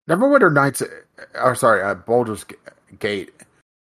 [0.10, 0.88] Neverwinter Nights, uh,
[1.36, 2.45] or sorry, uh, Baldur's
[2.99, 3.31] Gate.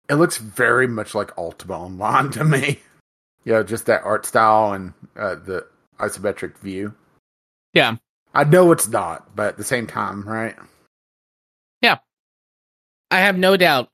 [0.09, 2.81] It looks very much like Ultima Online to me.
[3.45, 5.67] You know, just that art style and uh, the
[5.99, 6.95] isometric view.
[7.75, 7.97] Yeah.
[8.35, 10.55] I know it's not, but at the same time, right?
[11.81, 11.99] Yeah,
[13.11, 13.89] I have no doubt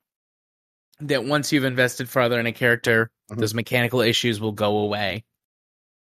[1.00, 3.38] that once you've invested further in a character, Mhm.
[3.38, 5.24] those mechanical issues will go away.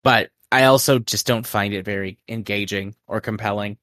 [0.04, 3.78] But I also just don't find it very engaging or compelling.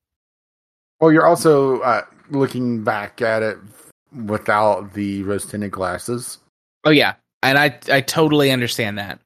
[1.00, 3.59] Well, you're also uh, looking back at it
[4.26, 6.38] without the rose tinted glasses.
[6.85, 9.20] Oh yeah, and I I totally understand that.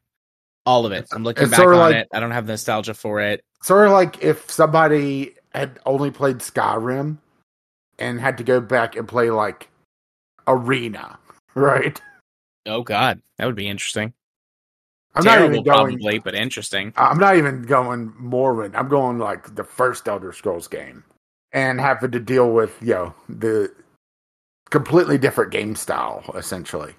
[0.67, 1.07] All of it.
[1.13, 2.09] I'm looking It's back on like- it.
[2.13, 3.43] I don't have nostalgia for it.
[3.63, 7.19] Sort of like if somebody had only played Skyrim
[7.99, 9.69] and had to go back and play like
[10.47, 11.19] Arena,
[11.55, 12.01] right?
[12.67, 14.13] Oh god, that would be interesting.
[15.15, 15.99] I'm Terrible, not even going.
[15.99, 16.93] probably, but interesting.
[16.97, 18.75] I'm not even going Morrowind.
[18.77, 21.03] I'm going like the first Elder Scrolls game,
[21.53, 23.73] and having to deal with you know the
[24.71, 26.95] completely different game style essentially.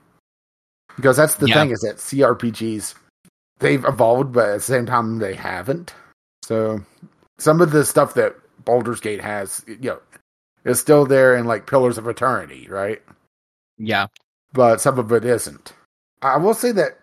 [0.96, 1.56] Because that's the Yeah.
[1.56, 2.96] thing is that CRPGs
[3.60, 5.94] they've evolved, but at the same time they haven't.
[6.44, 6.82] So
[7.38, 8.36] some of the stuff that
[8.66, 10.00] Baldur's Gate has, you know,
[10.66, 13.02] is still there in like Pillars of Eternity, right?
[13.78, 14.08] Yeah,
[14.54, 15.74] but some of it isn't.
[16.22, 17.00] I will say that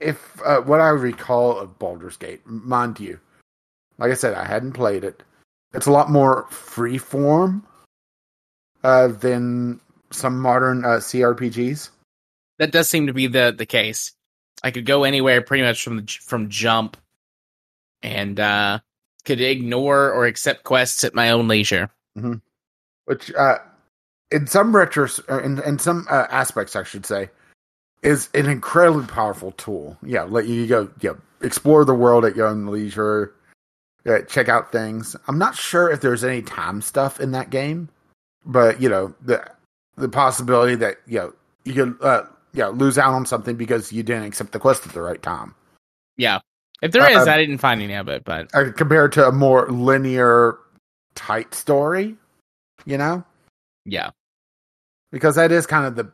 [0.00, 3.20] if uh, what I recall of Baldur's Gate, mind you,
[3.98, 5.22] like I said, I hadn't played it.
[5.72, 7.66] It's a lot more free form
[8.82, 9.80] uh, than
[10.10, 11.90] some modern uh, CRPGs.
[12.58, 14.12] that does seem to be the the case.
[14.62, 16.96] I could go anywhere pretty much from the, from jump,
[18.02, 18.80] and uh
[19.24, 21.90] could ignore or accept quests at my own leisure.
[23.04, 23.58] which uh,
[24.30, 27.30] in some retros, uh, in, in some uh, aspects, I should say,
[28.02, 29.98] is an incredibly powerful tool.
[30.02, 33.34] Yeah, let you go, yeah, explore the world at your own leisure,
[34.06, 35.16] uh, check out things.
[35.28, 37.88] I'm not sure if there's any time stuff in that game,
[38.44, 39.44] but you know the
[39.96, 41.32] the possibility that you know
[41.64, 44.92] you could uh, yeah lose out on something because you didn't accept the quest at
[44.92, 45.54] the right time.
[46.16, 46.40] Yeah,
[46.82, 49.32] If there is, Uh, I didn't find any of it, but uh, compared to a
[49.32, 50.58] more linear,
[51.14, 52.16] tight story.
[52.86, 53.24] You know,
[53.84, 54.10] yeah,
[55.12, 56.10] because that is kind of the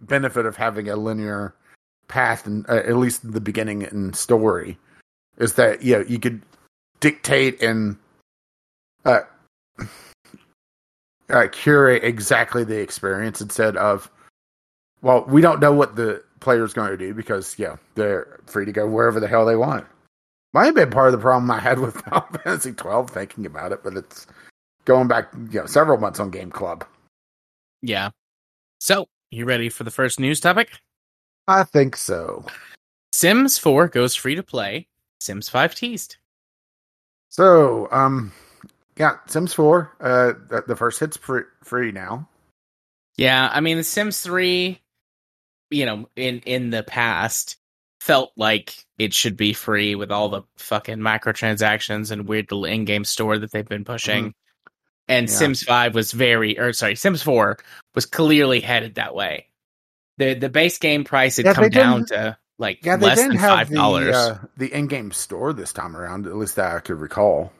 [0.00, 1.54] benefit of having a linear
[2.08, 4.78] path, and uh, at least the beginning and story,
[5.38, 6.42] is that you know you could
[7.02, 7.98] dictate and
[9.04, 9.20] uh,
[11.28, 14.10] uh, curate exactly the experience instead of
[15.02, 18.72] well, we don't know what the player's going to do because yeah, they're free to
[18.72, 19.84] go wherever the hell they want.
[20.54, 23.72] Might have been part of the problem I had with Final Fantasy twelve thinking about
[23.72, 24.26] it, but it's
[24.84, 26.86] going back you know several months on Game Club.
[27.82, 28.10] yeah.
[28.78, 30.70] So, you ready for the first news topic?
[31.46, 32.44] I think so.
[33.12, 34.88] Sims 4 goes free to play.
[35.20, 36.16] Sims 5 teased.
[37.32, 38.30] So, um,
[38.98, 42.28] yeah, Sims 4, uh, the, the first hit's free, free now.
[43.16, 44.78] Yeah, I mean, The Sims 3,
[45.70, 47.56] you know, in in the past
[48.02, 53.06] felt like it should be free with all the fucking microtransactions and weird little in-game
[53.06, 54.34] store that they've been pushing.
[55.08, 55.34] And Yeah.
[55.34, 57.56] Sims 5 was very or sorry, Sims 4
[57.94, 59.46] was clearly headed that way.
[60.18, 63.30] The the base game price had Yeah, come down to like Yeah, they less didn't
[63.32, 64.14] than have the, dollars.
[64.14, 67.52] uh, the in-game store this time around, at least that I could recall.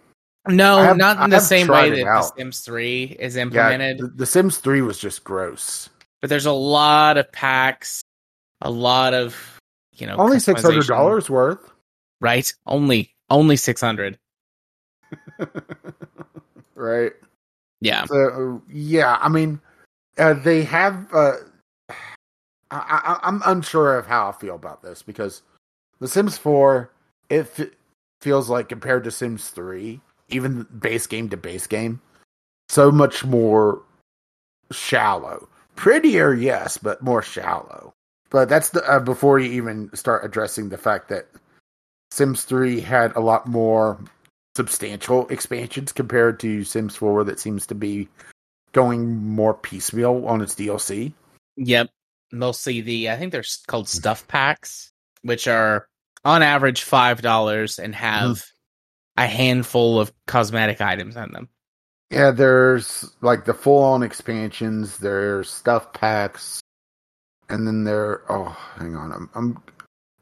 [0.48, 3.98] no, have- not I in the same way that the Sims 3 is Yeah, implemented.
[3.98, 5.88] the, the Sims 3 was just gross.
[6.20, 8.02] but there's a lot of packs,
[8.60, 9.58] a lot of
[9.94, 11.70] you know Only $600 worth.
[12.20, 12.52] right?
[12.66, 14.18] Only only six hundred.
[16.74, 17.12] right.
[17.80, 19.60] Yeah, So, yeah, I mean,
[20.18, 21.08] uh, they have.
[21.12, 21.32] Uh,
[22.72, 25.42] I, I, I'm unsure of how I feel about this because
[26.00, 26.90] The Sims 4,
[27.28, 27.68] it f-
[28.20, 32.00] feels like compared to Sims 3, even base game to base game,
[32.68, 33.82] so much more
[34.70, 35.48] shallow.
[35.76, 37.92] Prettier, yes, but more shallow.
[38.30, 41.28] But that's the uh, before you even start addressing the fact that
[42.10, 43.98] Sims 3 had a lot more
[44.56, 48.08] substantial expansions compared to Sims 4 that seems to be
[48.72, 51.12] going more piecemeal on its DLC.
[51.56, 51.90] yep.
[52.32, 54.90] Mostly the I think they're called stuff packs,
[55.22, 55.86] which are
[56.24, 58.42] on average five dollars and have
[59.16, 61.48] a handful of cosmetic items in them.
[62.10, 66.60] Yeah, there's like the full on expansions, there's stuff packs,
[67.48, 69.12] and then there oh, hang on.
[69.12, 69.62] I'm, I'm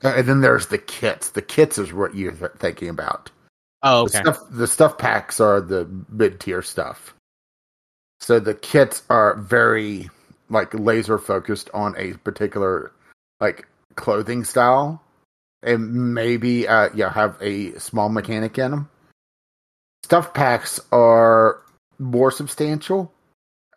[0.03, 1.31] uh, and then there's the kits.
[1.31, 3.31] The kits is what you're th- thinking about.
[3.83, 7.15] Oh, The stuff the stuff packs are the mid tier stuff.
[8.21, 10.11] So the kits are very
[10.51, 12.93] like laser focused on a particular
[13.41, 15.03] like clothing style
[15.63, 18.91] and maybe uh yeah have a small mechanic in them.
[20.03, 21.63] Stuff packs are
[21.99, 23.13] more substantial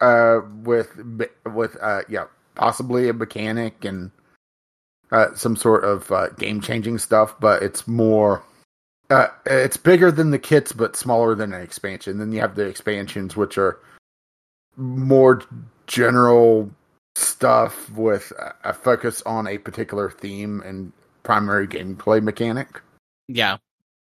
[0.02, 0.90] uh with
[1.46, 4.12] with uh yeah possibly a mechanic and
[5.12, 8.44] uh some sort of uh, game changing stuff but it's more
[9.10, 12.18] uh, it's bigger than the kits, but smaller than an expansion.
[12.18, 13.80] Then you have the expansions, which are
[14.76, 15.44] more
[15.88, 16.70] general
[17.16, 18.34] stuff with
[18.64, 20.92] a- focus on a particular theme and
[21.24, 22.82] primary gameplay mechanic.
[23.28, 23.58] Yeah.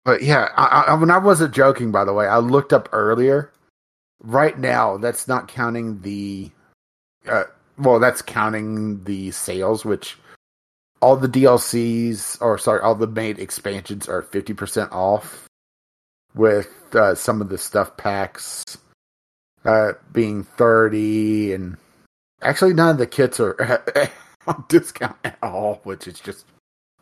[0.05, 3.51] But yeah, I, I, when I wasn't joking, by the way, I looked up earlier.
[4.23, 6.51] Right now, that's not counting the.
[7.27, 7.45] Uh,
[7.79, 10.19] well, that's counting the sales, which
[11.01, 15.47] all the DLCs, or sorry, all the main expansions are 50% off,
[16.35, 18.63] with uh, some of the stuff packs
[19.65, 21.79] uh, being 30 and
[22.43, 23.81] actually none of the kits are
[24.47, 26.45] on discount at all, which is just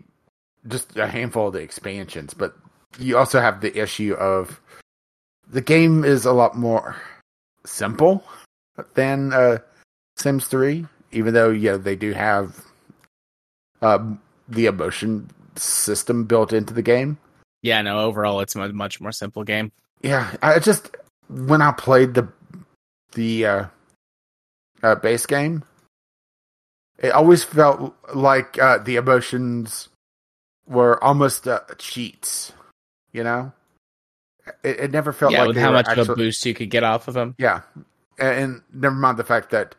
[0.68, 2.56] just a handful of the expansions, but
[3.00, 4.62] you also have the issue of
[5.50, 6.96] the game is a lot more
[7.68, 8.24] simple
[8.94, 9.60] than uh,
[10.16, 12.66] Sims 3, even though yeah they do have
[13.82, 17.18] um, the emotion system built into the game.
[17.62, 17.82] Yeah.
[17.82, 18.00] No.
[18.00, 19.72] Overall, it's a much more simple game.
[20.02, 20.96] Yeah, I just
[21.30, 22.28] when I played the
[23.14, 23.66] the uh,
[24.84, 25.64] uh, base game,
[27.00, 29.90] it always felt like uh, the emotions
[30.68, 32.54] were almost uh, cheats.
[33.12, 33.52] You know,
[34.64, 36.84] it, it never felt yeah, like with how much of a boost you could get
[36.84, 37.36] off of them.
[37.38, 37.62] Yeah,
[38.20, 39.76] and, and never mind the fact that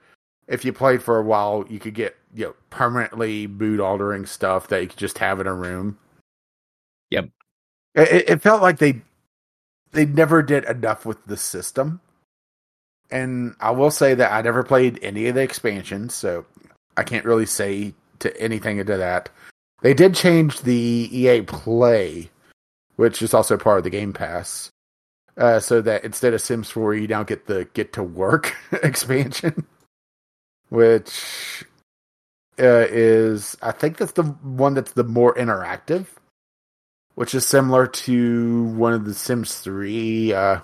[0.47, 4.69] if you played for a while, you could get you know permanently mood altering stuff
[4.69, 5.99] that you could just have in a room.
[7.11, 7.31] Yep.
[7.95, 9.01] It, it- it felt like they
[9.93, 12.01] they never did enough with the system.
[13.11, 16.45] And I will say that I never played any of the expansions, so
[16.99, 19.31] I can't really say to anything into that.
[19.81, 22.29] They did change the EA Play,
[22.99, 24.73] which is also part of the Game Pass,
[25.37, 29.67] uh, so that instead of Sims 4, you now get the Get to Work expansion,
[30.69, 31.65] which
[32.59, 36.07] uh, is I think that's the one that's the more interactive,
[37.15, 40.61] which is similar to one of the Sims 3 uh,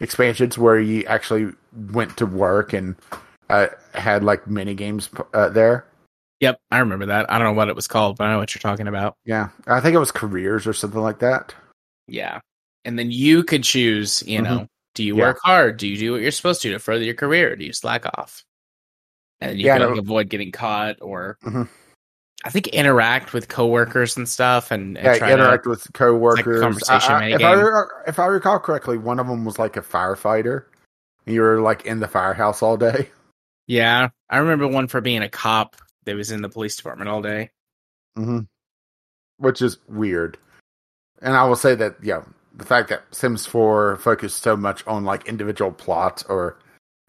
[0.00, 1.52] expansions where you actually
[1.90, 2.96] went to work and
[3.50, 5.84] uh, had like mini games uh, there.
[6.42, 7.30] Yep, I remember that.
[7.30, 9.16] I don't know what it was called, but I know what you're talking about.
[9.24, 11.54] Yeah, I think it was careers or something like that.
[12.08, 12.40] Yeah.
[12.84, 14.66] And then you could choose, you know,
[14.96, 15.20] do you Mm-hmm.
[15.20, 15.26] Yeah.
[15.28, 15.76] work hard?
[15.76, 17.54] Do you do what you're supposed to to further your career?
[17.54, 18.42] Do you slack off?
[19.40, 21.68] And you Yeah, can like, avoid getting caught or Mhm.
[22.44, 26.60] I think interact with coworkers and stuff and, and Yeah, try interact to with coworkers.
[26.60, 29.80] conversation I- I- if, I, if I recall correctly, one of them was like a
[29.82, 30.64] firefighter.
[31.24, 33.10] You were like in the firehouse all day.
[33.68, 34.08] Yeah.
[34.28, 37.50] I remember one for being a cop that was in the police department all day.
[38.16, 38.40] hmm
[39.38, 40.38] Which is weird.
[41.20, 42.22] And I will say that, yeah,
[42.54, 46.58] the fact that Sims 4 focused so much on like individual plots or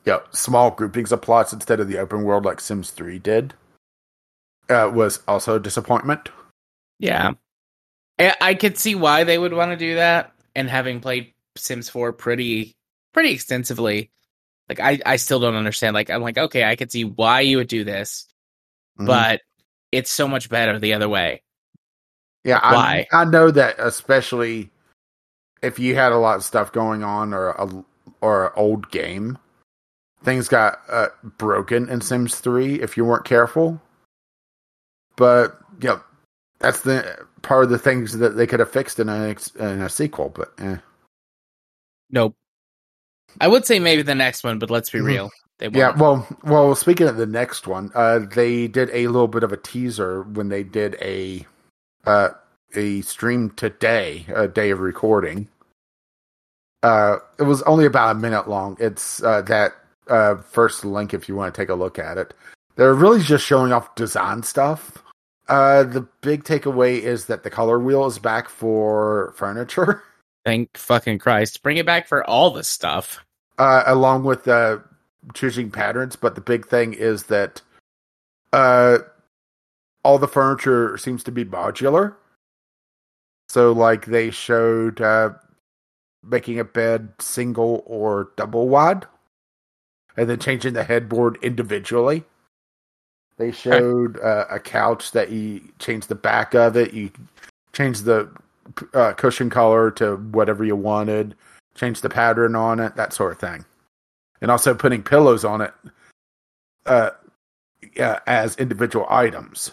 [0.05, 3.53] yeah, small groupings of plots instead of the open world like Sims 3 did
[4.69, 6.29] uh, was also a disappointment.
[6.99, 7.33] Yeah.
[8.19, 10.33] I, I could see why they would want to do that.
[10.55, 12.75] And having played Sims 4 pretty
[13.13, 14.11] pretty extensively,
[14.69, 15.93] like I, I still don't understand.
[15.93, 18.27] Like I'm like, okay, I could see why you would do this,
[18.99, 19.05] Mhm.
[19.07, 19.41] but
[19.91, 21.41] it's so much better the other way.
[22.43, 23.07] Yeah, Why?
[23.11, 24.69] I, I know that especially
[25.61, 27.83] if you had a lot of stuff going on or a
[28.21, 29.37] or an old game,
[30.23, 33.81] things got uh, broken in Sims Three if you weren't careful.
[35.15, 35.99] But yeah,
[36.59, 39.89] that's the part of the things that they could have fixed in a in a
[39.89, 40.29] sequel.
[40.29, 40.77] But eh.
[42.09, 42.35] Nope.
[43.41, 45.05] I would say maybe the next one, but let's be Mhm.
[45.05, 45.31] real.
[45.59, 46.75] Yeah, well, well.
[46.75, 50.49] Speaking of the next one, uh, they did a little bit of a teaser when
[50.49, 51.45] they did a
[52.05, 52.29] uh,
[52.75, 55.47] a stream today, a day of recording.
[56.81, 58.75] Uh, it was only about a minute long.
[58.79, 59.73] It's uh, that
[60.09, 62.33] uh, first link if you want to take a look at it.
[62.75, 64.97] They're really just showing off design stuff.
[65.47, 70.03] Uh, the big takeaway is that the color wheel is back for furniture,
[70.45, 71.63] Thank fucking Christ.
[71.63, 73.23] Bring it back for all the stuff.
[73.59, 74.79] uh, along with uh,
[75.33, 76.15] choosing patterns.
[76.15, 77.61] But the big thing is that
[78.51, 78.99] uh,
[80.03, 82.15] all the furniture seems to be modular.
[83.49, 85.31] So, like, they showed uh,
[86.23, 89.05] making a bed single or double wide,
[90.15, 92.23] and then changing the headboard individually.
[93.37, 97.11] They showed uh, a couch that you change the back of it, you
[97.73, 98.29] change the
[98.93, 101.35] uh, cushion color to whatever you wanted,
[101.75, 103.65] change the pattern on it, that sort of thing,
[104.43, 105.73] and also putting pillows on it
[106.85, 107.11] uh,
[107.95, 109.71] yeah, as individual items.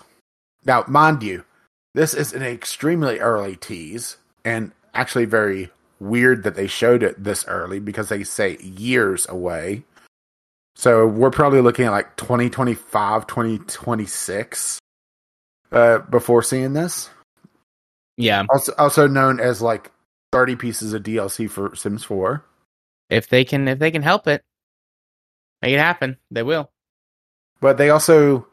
[0.64, 1.44] Now, mind you,
[1.92, 7.44] this is an extremely early tease, and actually very weird that they showed it this
[7.48, 9.82] early because they say years away.
[10.76, 14.78] So we're probably looking at like 2025, 2026
[15.72, 17.10] uh, before seeing this.
[18.16, 18.44] Yeah.
[18.48, 19.90] Also, also known as like
[20.30, 22.44] 30 pieces of DLC for Sims 4.
[23.08, 24.44] If they can if they can help it,
[25.62, 26.16] make it happen.
[26.30, 26.70] They will.
[27.60, 28.46] But they also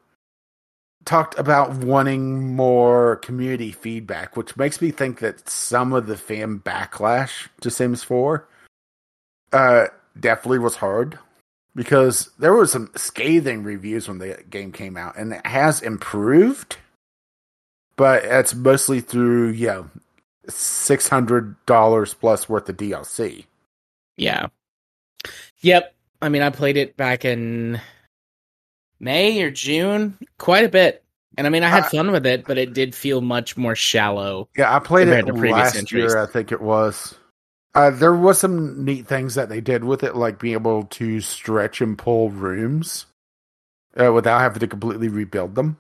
[1.05, 6.60] talked about wanting more community feedback, which makes me think that some of the fan
[6.60, 8.45] backlash to Sims 4
[9.53, 9.86] uh,
[10.20, 11.18] definitely was hard
[11.74, 16.78] because there were some scathing reviews when the game came out, and it has improved,
[17.95, 19.89] but it's mostly through, you know,
[20.47, 23.45] $600 plus worth of DLC.
[24.18, 24.47] Yeah.
[25.62, 25.93] Yep.
[26.22, 27.80] I mean, I played it back in
[28.99, 31.03] May or June, quite a bit.
[31.38, 33.76] And I mean, I had Uh, fun with it, but it did feel much more
[33.76, 34.49] shallow.
[34.57, 36.11] Yeah, I played it last entries.
[36.13, 36.18] year.
[36.18, 37.13] I think it was.
[37.76, 41.22] Uh, there was some neat things that they did with it, like being able to
[41.22, 43.05] stretch and pull rooms
[44.01, 45.78] uh, without having to completely rebuild them.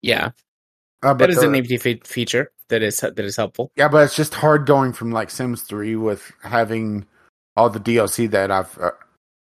[0.00, 0.30] Yeah,
[1.02, 3.70] Uh, but that is the- a neat fe- feature that is that is helpful.
[3.76, 7.06] yeah, but it's just hard going from like Sims Three with having
[7.54, 8.92] all the DLC that I've uh,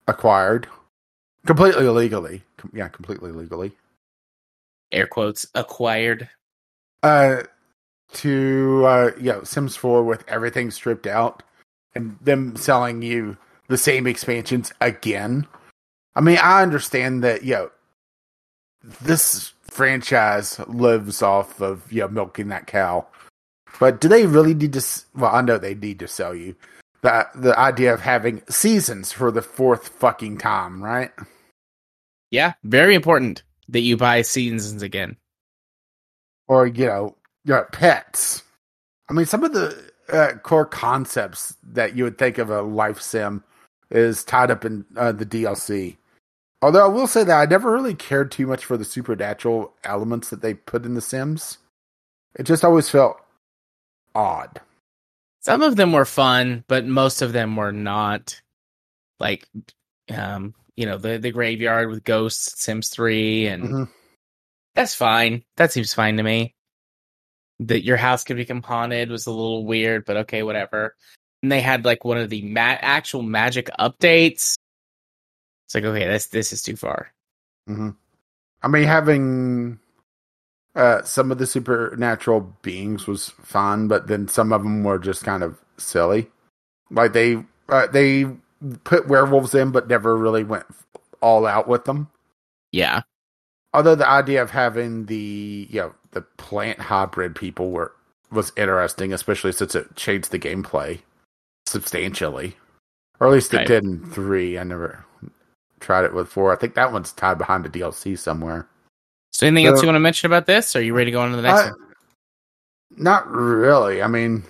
[0.09, 0.67] acquired
[1.47, 2.43] completely illegally.
[2.59, 3.73] Com- yeah, completely legally.
[4.93, 6.29] Air quotes acquired.
[7.03, 7.43] uh
[8.13, 11.43] to uh you know sims 4 with everything stripped out
[11.97, 13.37] and them selling you
[13.67, 15.45] the same expansions again
[16.15, 17.71] i mean i understand that you know
[18.85, 23.05] this franchise lives off of you know milking that cow
[23.81, 26.55] but do they really need to s- well i know they need to sell you
[27.07, 31.13] the the idea of having seasons for the fourth fucking time right
[32.31, 35.17] Yeah, very important that you buy seasons again.
[36.49, 38.43] or you know, your pets.
[39.09, 43.01] I mean, some of the uh, core concepts that you would think of a life
[43.01, 43.45] sim
[43.91, 45.97] is tied up in uh, the DLC.
[46.63, 50.31] Although I will say that I never really cared too much for the supernatural elements
[50.31, 51.59] that they put in the Sims.
[52.37, 53.19] It just always felt
[54.15, 54.61] odd.
[55.47, 58.43] Some of them were fun, but most of them were not.
[59.21, 59.47] Like,
[60.13, 63.89] um, you know, the the graveyard with ghosts, Sims Three, and Mhm.
[64.75, 65.45] that's fine.
[65.57, 66.57] That seems fine to me.
[67.61, 70.97] That your house could become haunted was a little weird, but okay, whatever.
[71.45, 74.57] And they had like one of the ma- actual magic updates.
[75.67, 77.13] It's like okay, this this is too far.
[77.69, 77.91] hmm
[78.65, 79.79] I mean, having
[80.77, 85.24] uh, some of the supernatural beings was fun, but then some of them were just
[85.24, 86.29] kind of silly.
[86.91, 88.27] Like they uh, they
[88.85, 90.66] put werewolves in, but never really went
[91.22, 92.11] all out with them.
[92.72, 93.03] Yeah,
[93.74, 97.93] Although the idea of having the you know the plant hybrid people were
[98.33, 101.01] was interesting, especially since it changed the gameplay
[101.66, 102.57] substantially,
[103.20, 103.66] or at least it Right.
[103.66, 104.59] did in three.
[104.59, 105.05] I never
[105.81, 106.53] tried it with four.
[106.53, 108.68] I think that one's tied behind the DLC somewhere.
[109.37, 110.74] So anything So- else you want to mention about this?
[110.74, 111.95] Or are you ready to go on to the next Uh, one?
[112.97, 114.03] Not really.
[114.03, 114.45] I mean,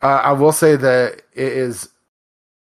[0.00, 1.90] uh, I will say that it is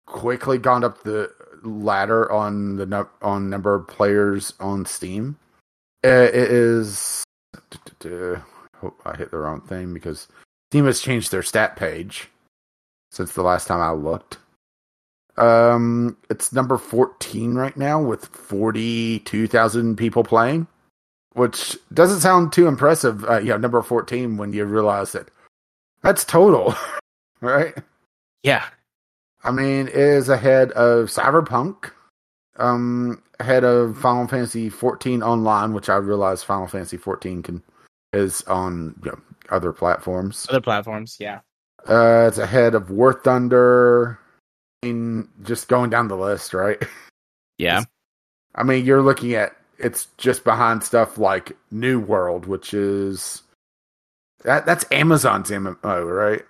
[0.06, 5.38] quickly gone up the ladder on the nu- on number of players on Steam.
[6.04, 7.24] Uh, it is.
[8.76, 10.28] Hope I hit the wrong thing because
[10.70, 12.28] Steam has changed their stat page
[13.10, 14.36] since the last time I looked.
[15.38, 20.66] Um, it's number fourteen right now with forty-two thousand people playing
[21.34, 23.24] which doesn't sound too impressive.
[23.24, 25.28] Uh, you know, number fourteen when you realize that
[26.02, 26.74] that's total,
[27.40, 27.74] right?
[28.42, 28.64] Yeah,
[29.44, 31.90] I mean, it is ahead of Cyberpunk,
[32.56, 37.62] um, ahead of Final Fantasy fourteen online, which I realize Final Fantasy fourteen can
[38.12, 39.18] is on you know,
[39.50, 40.46] other platforms.
[40.50, 41.16] other platforms.
[41.18, 41.40] Yeah,
[41.88, 44.18] Uh, it's ahead of War Thunder.
[44.82, 46.82] I mean, just going down the list, right?
[47.58, 47.84] yeah.
[48.54, 49.52] I mean, you're looking at
[49.82, 53.42] it's just behind stuff like New World, which is
[54.44, 56.42] that that's Amazon's MMO, right?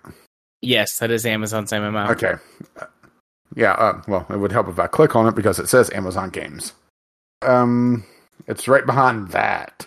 [0.61, 2.09] Yes, that is Amazon's MMO.
[2.11, 2.35] Okay.
[2.79, 2.85] Uh,
[3.55, 6.29] Yeah, uh, well, it would help if I click on it because it says Amazon
[6.29, 6.73] Games.
[7.41, 8.03] Um,
[8.47, 9.85] it's right behind that,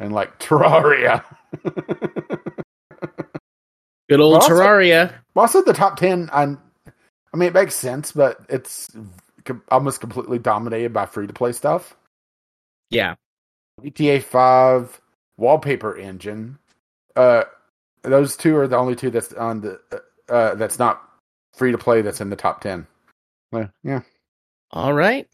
[0.00, 1.24] and like Terraria.
[4.08, 5.12] Good old also- Terraria.
[5.34, 6.28] well, also the top ten.
[6.32, 6.56] I,
[7.32, 8.90] I mean, it makes sense, but it's
[9.70, 11.94] almost completely dominated by free to play stuff.
[12.90, 13.14] Yeah,
[13.82, 15.00] GTA Five
[15.36, 16.58] wallpaper engine.
[17.16, 17.44] Uh,
[18.02, 21.02] those two are the only two that's on the uh, uh that's not
[21.54, 22.02] free to play.
[22.02, 22.86] That's in the top ten.
[23.52, 24.00] Uh, yeah.
[24.70, 25.26] All right.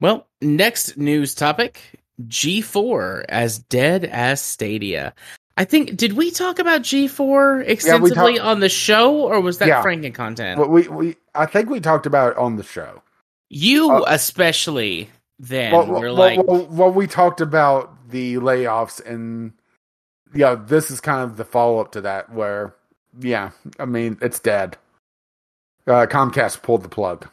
[0.00, 1.80] Well, next news topic
[2.26, 5.14] G4 as dead as Stadia.
[5.56, 9.68] I think, did we talk about G4 extensively talk- on the show or was that
[9.68, 9.82] Yeah.
[9.82, 10.60] Franken content?
[10.60, 13.02] Well, we we I think we talked about it on the show.
[13.50, 19.04] you uh, especially then well, were well, like, well, well, we talked about the layoffs,
[19.04, 19.52] and
[20.34, 22.32] yeah, this is kind of the follow up to that.
[22.32, 22.74] Where
[23.18, 24.76] yeah, I mean it's dead.
[25.86, 27.28] Uh, Comcast pulled the plug.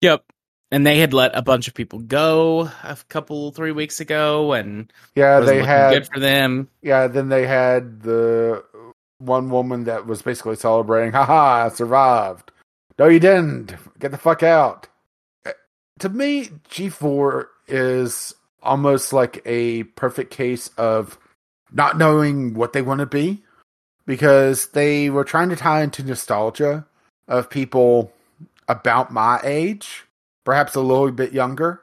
[0.00, 0.24] yep.
[0.72, 4.90] And they had let a bunch of people go a couple, three weeks ago, and
[5.14, 6.66] Yeah, they had good for them.
[6.80, 8.64] Yeah, then they had the
[9.18, 12.50] one woman that was basically celebrating, haha, I survived.
[12.98, 13.74] No, you didn't.
[13.98, 14.88] Get the fuck out.
[16.00, 21.18] To me, G4 is almost like a perfect case of
[21.72, 23.42] not knowing what they want to be
[24.06, 26.86] because they were trying to tie into nostalgia
[27.28, 28.12] of people
[28.68, 30.04] about my age,
[30.44, 31.80] perhaps a little bit younger.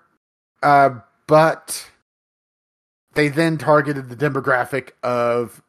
[0.62, 1.90] Uh, but
[3.14, 5.62] they then targeted the demographic of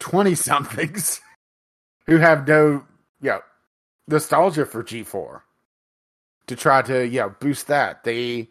[0.00, 1.20] 20 somethings
[2.06, 2.84] who have no
[3.20, 3.40] you know,
[4.08, 5.40] nostalgia for G4
[6.46, 8.04] to try to know, boost that.
[8.04, 8.48] They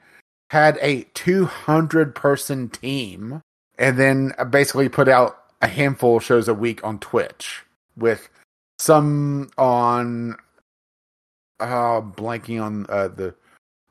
[0.50, 3.42] had a 200 person team
[3.78, 7.64] and then basically put out a handful of shows a week on Twitch
[7.96, 8.30] with
[8.80, 10.36] some on
[11.60, 13.34] uh blanking on uh, the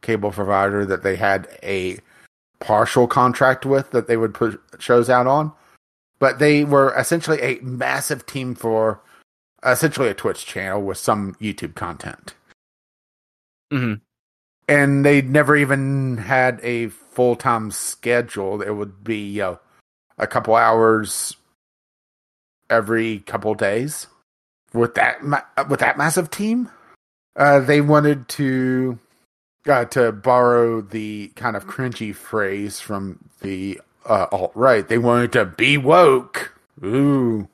[0.03, 1.99] cable provider that they had a
[2.61, 5.53] partial contract with that they would put shows out on.
[6.19, 9.01] But they were essentially a massive team for
[9.65, 12.35] essentially a Twitch channel with some YouTube content.
[13.73, 14.01] Mhm.
[14.69, 18.63] And they never even had a full time schedule.
[18.63, 19.59] It would be a
[20.29, 21.37] couple hours
[22.71, 24.07] every couple days.
[24.73, 25.21] With that
[25.69, 26.71] with that massive team,
[27.37, 28.99] uh, they wanted to
[29.67, 34.89] uh, to borrow the kind of cringy phrase from the uh, alt right.
[34.89, 36.53] They wanted to be woke,
[36.83, 37.49] Ooh.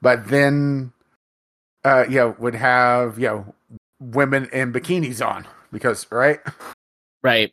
[0.00, 0.92] But then,
[1.84, 3.54] uh, you know, would have, you know,
[4.00, 6.40] women in bikinis on because, right?
[7.22, 7.52] Right.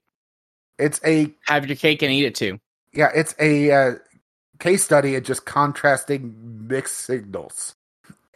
[0.77, 2.59] It's a, Have your cake and eat it too.
[2.93, 3.91] yeah, it's a uh,
[4.59, 6.35] case study of just contrasting
[6.67, 7.75] mixed signals.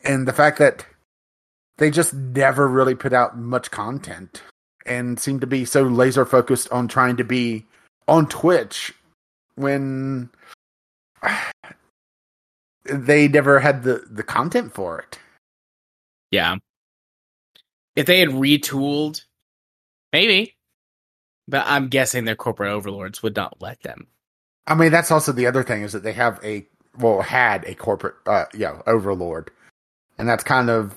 [0.04, 0.86] And the fact that
[1.78, 4.42] they just never really put out much content
[4.86, 7.66] and seem to be so laser focused on trying to be
[8.08, 8.94] on Twitch
[9.56, 10.30] when
[12.86, 15.20] they never had the, the content for it.
[16.32, 16.56] Yeah.
[17.98, 19.24] If they had retooled,
[20.14, 20.56] maybe.
[21.48, 24.08] But I'm guessing their corporate overlords would not let them.
[24.68, 26.68] I mean, that's also the other thing is that they have a
[27.00, 29.50] well had a corporate uh, yeah overlord,
[30.18, 30.94] and that's kind of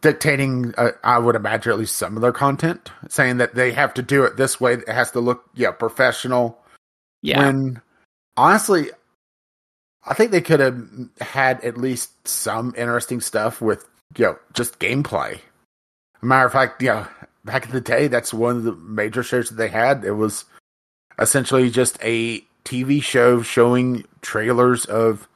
[0.00, 0.72] dictating.
[0.78, 4.02] Uh, I would imagine at least some of their content, saying that they have to
[4.02, 4.74] do it this way.
[4.74, 6.58] It has to look yeah professional.
[7.20, 7.40] Yeah.
[7.40, 7.82] When
[8.36, 8.90] honestly,
[10.06, 10.80] I think they could have
[11.20, 15.40] had at least some interesting stuff with you know just gameplay.
[16.26, 17.06] Matter of fact, you know,
[17.44, 20.04] back in the day, that's one of the major shows that they had.
[20.04, 20.44] It was
[21.18, 25.28] essentially just a TV show showing trailers of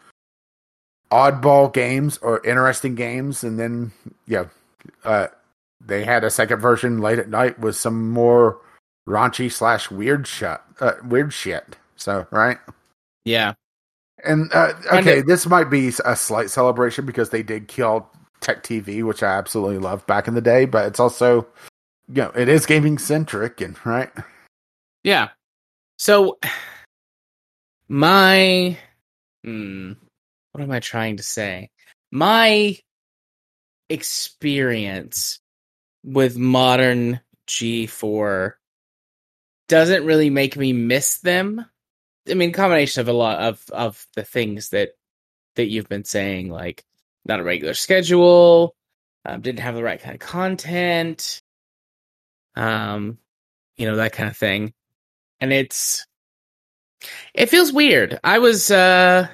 [1.10, 3.92] oddball games or interesting games, and then
[4.26, 4.44] yeah,
[5.04, 5.28] uh,
[5.84, 8.58] they had a second version late at night with some more
[9.08, 11.76] raunchy slash weird shit, uh, weird shit.
[11.96, 12.58] So right.
[13.24, 13.54] yeah.
[14.24, 18.08] And uh, okay, this might be a slight celebration because they did kill
[18.42, 20.66] Tech TV, which I absolutely loved back in the day.
[20.66, 21.46] But it's also,
[22.08, 24.10] you know, it is gaming centric, and right.
[25.02, 25.30] Yeah.
[25.98, 26.38] So
[27.88, 28.76] my
[29.44, 29.92] hmm,
[30.52, 31.70] what am I trying to say?
[32.10, 32.76] My
[33.88, 35.40] experience
[36.04, 38.54] with modern G4
[39.68, 41.64] doesn't really make me miss them.
[42.28, 44.90] I mean, combination of a lot of of the things that
[45.56, 46.84] that you've been saying, like
[47.24, 48.74] not a regular schedule,
[49.24, 51.40] um, didn't have the right kind of content,
[52.56, 53.18] um,
[53.76, 54.72] you know that kind of thing.
[55.40, 56.06] And it's
[57.34, 58.18] it feels weird.
[58.24, 59.28] I was uh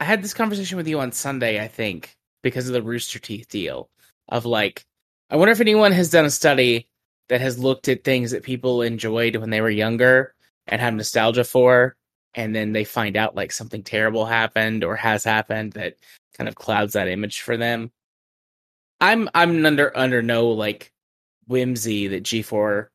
[0.00, 3.48] I had this conversation with you on Sunday, I think, because of the Rooster Teeth
[3.48, 3.88] deal
[4.28, 4.84] of like
[5.30, 6.88] I wonder if anyone has done a study
[7.28, 10.34] that has looked at things that people enjoyed when they were younger
[10.66, 11.96] and have nostalgia for
[12.34, 15.94] and then they find out like something terrible happened or has happened that
[16.36, 17.90] kind of clouds that image for them.
[19.00, 20.92] I'm I'm under under no like
[21.46, 22.88] whimsy that G4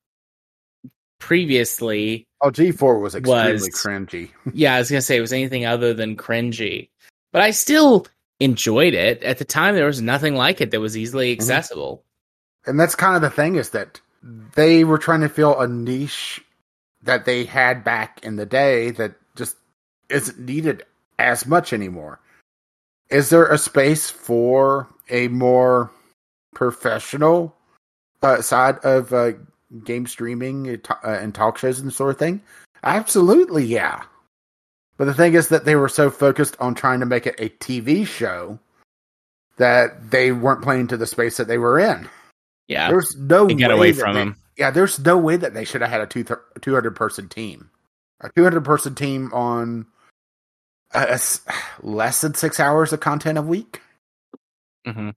[1.18, 4.30] previously Oh, G four was extremely Was- cringy.
[4.54, 6.88] yeah, I was gonna say it was anything other than cringy,
[7.32, 8.06] but I still
[8.38, 9.22] enjoyed it.
[9.22, 11.40] At the time, there was nothing like it that was easily mm-hmm.
[11.40, 12.04] accessible.
[12.66, 14.00] and that's kind of the thing is that
[14.54, 16.40] they were trying to fill a niche
[17.02, 19.56] that they had back in the day that just
[20.08, 20.84] isn't needed
[21.18, 22.20] as much anymore.
[23.10, 25.90] Is there a space for a more
[26.54, 27.54] professional
[28.22, 29.32] uh, side of uh,
[29.84, 32.42] game streaming uh, uh, and talk shows and sort of thing?
[32.84, 34.02] Absolutely, yeah.
[34.96, 37.48] But the thing is that they were so focused on trying to make it a
[37.48, 38.58] TV show
[39.56, 42.08] that they weren't playing to the space that they were in.
[42.68, 44.36] Yeah, There's no they way away that from they- him.
[44.58, 47.70] Yeah, there's no way that they should have had a two two hundred person team,
[48.20, 49.86] a two hundred person team on
[50.94, 51.18] uh,
[51.82, 53.80] less than six hours of content a week.
[54.86, 55.10] hmm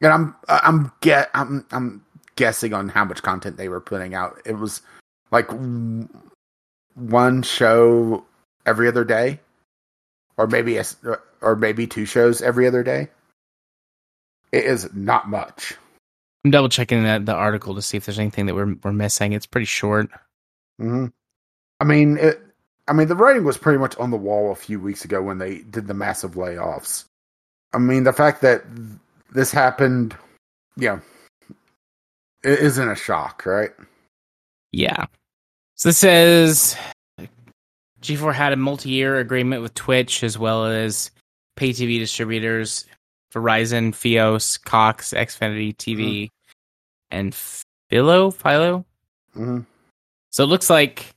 [0.00, 2.04] And I'm I'm get I'm I'm
[2.36, 4.40] guessing on how much content they were putting out.
[4.44, 4.82] It was
[5.30, 6.08] like w-
[6.94, 8.24] one show
[8.64, 9.40] every other day,
[10.36, 10.84] or maybe a,
[11.40, 13.08] or maybe two shows every other day.
[14.52, 15.74] It is not much.
[16.44, 19.32] I'm double checking that the article to see if there's anything that we're we're missing.
[19.32, 20.08] It's pretty short.
[20.78, 21.06] hmm
[21.80, 22.40] I mean, it,
[22.88, 25.38] I mean, the writing was pretty much on the wall a few weeks ago when
[25.38, 27.04] they did the massive layoffs.
[27.72, 28.64] I mean, the fact that
[29.32, 30.16] this happened,
[30.76, 31.00] yeah,
[32.44, 33.70] it isn't a shock, right?
[34.72, 35.06] Yeah.
[35.74, 36.76] So this says
[38.02, 41.10] G4 had a multi-year agreement with Twitch as well as
[41.56, 42.84] pay TV distributors
[43.32, 46.30] Verizon, Fios, Cox, Xfinity TV,
[47.10, 47.34] and
[47.90, 48.30] Philo.
[48.30, 48.84] Philo.
[49.34, 49.60] hmm
[50.30, 51.14] So it looks like,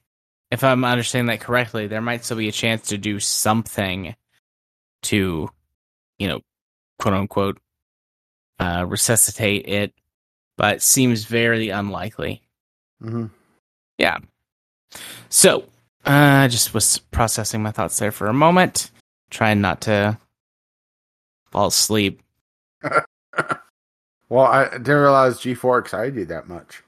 [0.52, 4.16] if I'm understanding that correctly, there might still be a chance to do something
[5.04, 5.50] to,
[6.18, 6.42] you know,
[6.98, 7.60] quote unquote,
[8.60, 9.94] uh, resuscitate it,
[10.58, 12.42] but seems very unlikely.
[13.02, 13.28] hmm
[13.98, 14.18] Yeah.
[15.30, 15.62] So,
[16.06, 18.92] uh, I just was processing my thoughts there for a moment,
[19.30, 20.18] trying not to
[21.52, 22.22] fall asleep.
[24.30, 26.84] Well, I didn't realize G4 excited you that much.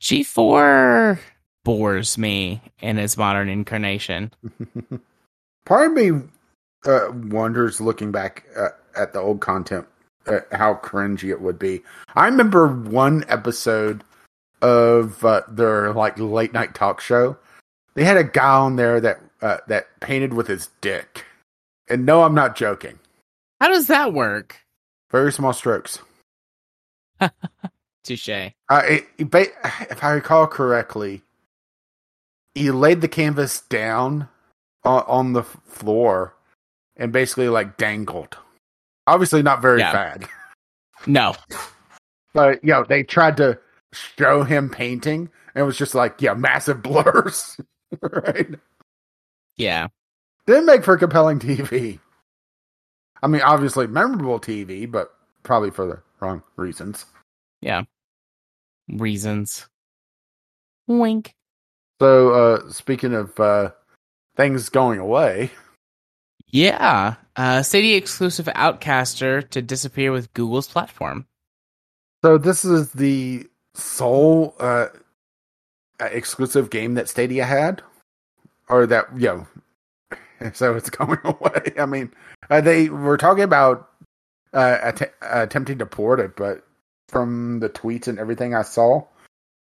[0.00, 1.18] G4
[1.64, 4.32] bores me in its modern incarnation.
[5.64, 6.22] Part of me
[6.84, 9.86] uh, wonders looking back uh, at the old content,
[10.26, 11.82] uh, how cringy it would be.
[12.14, 14.04] I remember one episode
[14.60, 17.36] of uh, their like late night talk show.
[17.94, 21.26] They had a guy on there that uh, that painted with his dick,
[21.88, 22.98] and no, I'm not joking.
[23.60, 24.56] How does that work?
[25.10, 26.00] Very small strokes.
[28.02, 28.28] Touche.
[28.28, 29.28] Uh, it, it
[29.90, 31.22] if I recall correctly,
[32.54, 34.28] he laid the canvas down
[34.84, 36.34] on, on the floor
[36.96, 38.36] and basically like dangled.
[39.06, 39.92] Obviously, not very Yeah.
[39.92, 40.24] bad,
[41.06, 41.34] No.
[42.34, 43.58] but you know they tried to
[43.92, 47.58] show him painting, and it was just like yeah, massive blurs.
[48.00, 48.48] right?
[49.56, 49.88] Yeah.
[50.46, 51.98] Didn't make for compelling TV.
[53.22, 57.06] I mean, obviously memorable TV, but probably for the wrong reasons.
[57.60, 57.82] Yeah,
[58.88, 59.68] reasons.
[60.88, 61.34] Wink.
[62.02, 63.70] So, uh, speaking of uh,
[64.36, 65.52] things going away,
[66.48, 67.14] Yeah.
[67.36, 71.26] Uh, Stadia exclusive Outcasters to disappear with Google's platform.
[72.24, 74.88] so this is the sole uh,
[76.00, 77.82] uh, exclusive game that Stadia had,
[78.68, 79.46] or that you know.
[80.54, 81.72] So it's going away.
[81.78, 82.10] I mean,
[82.50, 83.88] uh, they were talking about
[84.52, 86.66] uh, att- attempting to port it, but
[87.10, 89.04] from the tweets and everything I saw,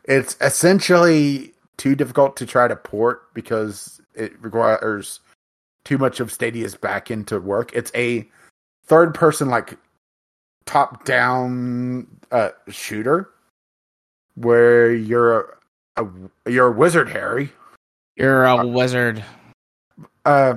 [0.05, 5.21] it's essentially too difficult to try to port because it requires
[5.85, 7.71] too much of Stadia's back end to work.
[7.73, 8.27] It's a
[8.85, 9.77] third person like
[10.65, 13.29] top down uh, shooter
[14.35, 15.57] where you're
[15.95, 17.51] a, a you're a wizard, Harry.
[18.15, 19.23] You're a wizard.
[20.25, 20.55] Uh,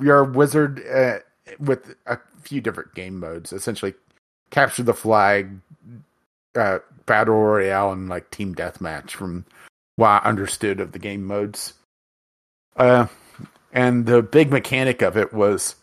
[0.00, 1.18] you're a wizard uh,
[1.58, 3.52] with a few different game modes.
[3.52, 3.94] Essentially,
[4.50, 5.50] capture the flag,
[6.54, 9.10] uh, battle royale, and like team deathmatch.
[9.10, 9.44] From
[9.96, 11.74] what I understood of the game modes,
[12.76, 13.06] uh,
[13.72, 15.76] and the big mechanic of it was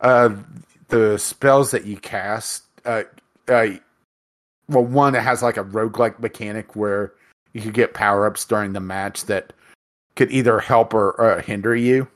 [0.00, 0.34] uh,
[0.88, 2.64] the spells that you cast.
[2.84, 3.04] Uh,
[3.48, 3.68] uh,
[4.68, 7.12] well, one it has like a roguelike mechanic where
[7.52, 9.52] you could get power ups during the match that
[10.16, 12.08] could either help or uh, hinder you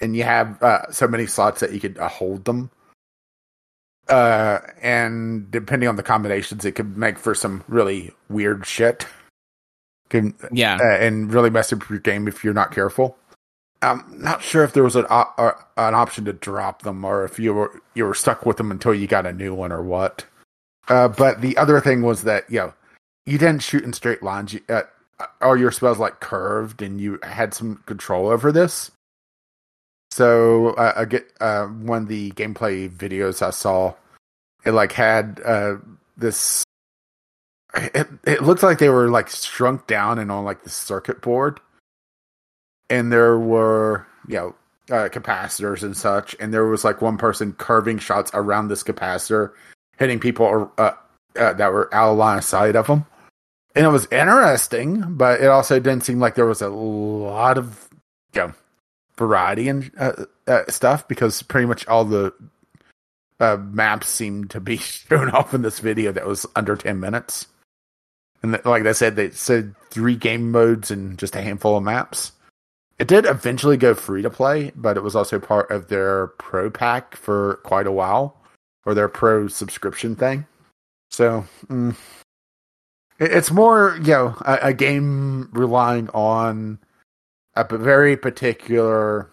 [0.00, 2.70] and you have uh, so many slots that you could uh, hold them.
[4.08, 9.06] And depending on the combinations, it could make for some really weird shit.
[10.12, 10.76] Can Yeah.
[10.80, 13.16] uh, and really mess up your game if you're not careful.
[13.80, 17.24] I'm not sure if there was an op- uh, an option to drop them or
[17.24, 19.82] if you were you were stuck with them until you got a new one or
[19.82, 20.24] what.
[20.86, 22.74] Uh, but the other thing was that you know
[23.26, 24.52] you didn't shoot in straight lines.
[24.52, 24.82] You, uh,
[25.40, 28.90] all your spells like curved, and you had some control over this.
[30.10, 33.94] So uh, I get uh, one of the gameplay videos I saw,
[34.64, 35.76] it like had uh,
[36.16, 36.64] this.
[37.74, 41.60] It it looked like they were like shrunk down and on like the circuit board,
[42.90, 44.54] and there were you know
[44.90, 49.52] uh, capacitors and such, and there was like one person curving shots around this capacitor,
[49.96, 50.92] hitting people uh,
[51.38, 53.06] uh, that were out of line of sight of them,
[53.74, 57.88] and it was interesting, but it also didn't seem like there was a lot of
[58.34, 58.52] you know
[59.16, 62.34] variety and uh, uh, stuff because pretty much all the
[63.40, 67.46] uh, maps seemed to be shown off in this video that was under 10 minutes.
[68.42, 71.84] And th- like I said, they said three game modes and just a handful of
[71.84, 72.32] maps.
[72.98, 76.70] It did eventually go free to play, but it was also part of their pro
[76.70, 78.36] pack for quite a while,
[78.84, 80.46] or their pro subscription thing.
[81.10, 81.96] So mm,
[83.18, 86.78] it- it's more, you know, a, a game relying on
[87.54, 89.30] a very particular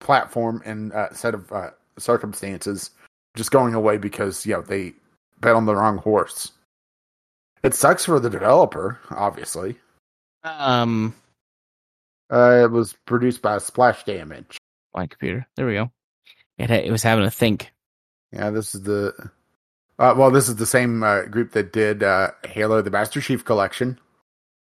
[0.00, 2.90] platform and uh, set of uh, circumstances
[3.36, 4.92] just going away because you know they
[5.40, 6.52] bet on the wrong horse.
[7.62, 9.78] It sucks for the developer, obviously.
[10.44, 11.14] Um,
[12.30, 14.58] Uh, it was produced by Splash Damage.
[14.94, 15.46] my computer.
[15.56, 15.90] There we go.
[16.58, 17.70] It it was having a think.
[18.32, 19.14] Yeah, this is the
[19.98, 23.44] uh, well, this is the same uh, group that did uh, Halo: The Master Chief
[23.44, 23.98] Collection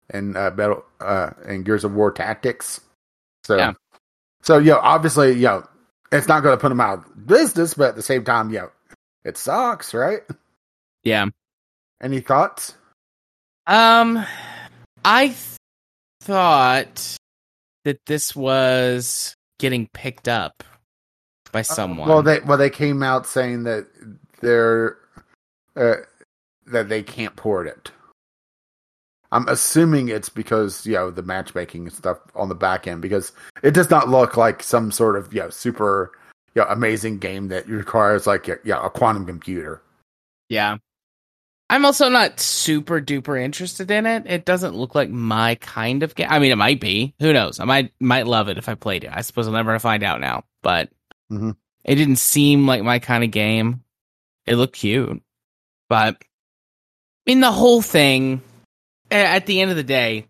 [0.09, 2.79] and uh, Battle uh, and Gears of War Tactics.
[3.43, 3.73] So, Yeah.
[4.41, 5.67] so yo, obviously, yo,
[6.11, 8.69] it's not going to put them out of business, but at the same time, yo,
[9.25, 10.21] it sucks, right?
[11.03, 11.25] Yeah.
[12.01, 12.75] Any thoughts?
[13.65, 14.23] Um,
[15.03, 15.57] I th-
[16.21, 17.17] thought
[17.85, 20.63] that this was getting picked up
[21.51, 22.07] by someone.
[22.07, 23.87] Well, they well they came out saying that
[24.41, 24.97] they're
[25.75, 25.95] uh,
[26.67, 27.91] that they can't port it.
[29.31, 33.31] I'm assuming it's because you know the matchmaking and stuff on the back end because
[33.63, 36.11] it does not look like some sort of you know super
[36.55, 39.81] you know, amazing game that requires like yeah a quantum computer.
[40.49, 40.77] yeah.
[41.69, 44.23] I'm also not super duper interested in it.
[44.25, 46.27] It doesn't look like my kind of game.
[46.29, 47.13] I mean, it might be.
[47.19, 47.59] Who knows?
[47.59, 49.11] I might might love it if I played it.
[49.13, 50.43] I suppose I'll never find out now.
[50.63, 50.89] But
[51.31, 51.57] Mhm.
[51.83, 53.83] It didn't seem like my kind of game.
[54.45, 55.21] It looked cute,
[55.89, 56.25] but I
[57.31, 58.41] mean, the whole thing.
[59.09, 60.25] At the end of the day,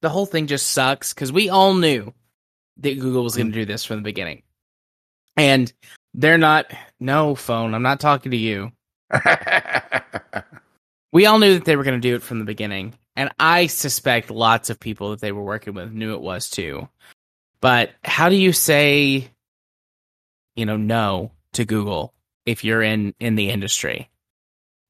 [0.00, 2.14] the whole thing just sucks because we all knew
[2.78, 4.42] that Google was going to do this from the beginning,
[5.36, 5.70] and
[6.14, 6.72] they're not.
[6.98, 7.74] No phone.
[7.74, 8.72] I'm not talking to you.
[11.16, 13.68] we all knew that they were going to do it from the beginning, and I
[13.68, 16.90] suspect lots of people that they were working with knew it was too.
[17.62, 19.30] But how do you say,
[20.56, 22.12] you know, no to Google
[22.44, 24.10] if you're in in the industry?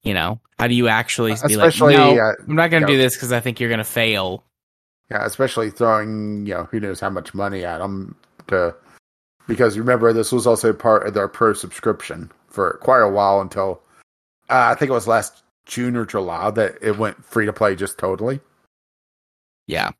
[0.03, 2.97] You know, how do you actually be like, no, uh, I'm not going to do
[2.97, 4.43] this because I think you're going to fail.
[5.09, 8.17] Yeah, especially throwing, you know, who knows how much money at them
[8.47, 8.75] to
[9.47, 13.81] because remember this was also part of their pro subscription for quite a while until
[14.49, 17.75] uh, I think it was last June or July that it went free to play
[17.75, 18.39] just totally.
[19.67, 19.91] Yeah,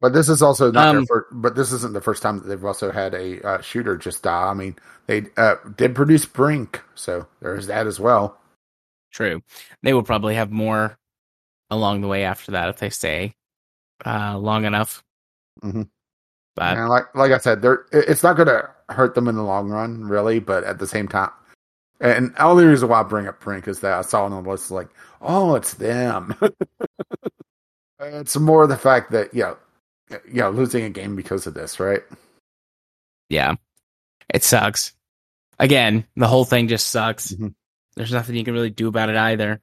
[0.00, 2.46] But this is also not their Um, first, but this isn't the first time that
[2.48, 4.50] they've also had a uh, shooter just die.
[4.50, 4.76] I mean,
[5.06, 8.38] they uh, did produce Brink, so there's that as well.
[9.12, 9.42] true.
[9.82, 10.98] They will probably have more
[11.70, 13.34] along the way after that if they stay
[14.04, 15.02] uh, long enough.
[15.62, 15.88] Mhm.
[16.56, 19.42] But and like like I said, they're it's not going to hurt them in the
[19.42, 20.38] long run, really.
[20.40, 21.30] But at the same time,
[22.00, 24.50] and the only reason why I bring up Brink is that I saw on the
[24.50, 24.88] list like,
[25.22, 26.34] oh, it's them.
[28.00, 29.56] it's more the fact that you know,
[30.10, 32.02] you know, losing a game because of this, right?
[33.28, 33.54] yeah,
[34.32, 34.92] it sucks.
[35.58, 37.32] Again, the whole thing just sucks.
[37.32, 37.54] Mhm.
[37.96, 39.60] There's nothing you can really do about it either.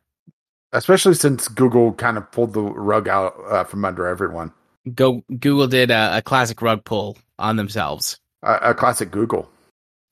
[0.71, 4.51] Especially since Google kind of pulled the rug out uh, from under everyone.
[4.95, 8.19] Go Google did a, a classic rug pull on themselves.
[8.41, 9.49] Uh, a classic Google.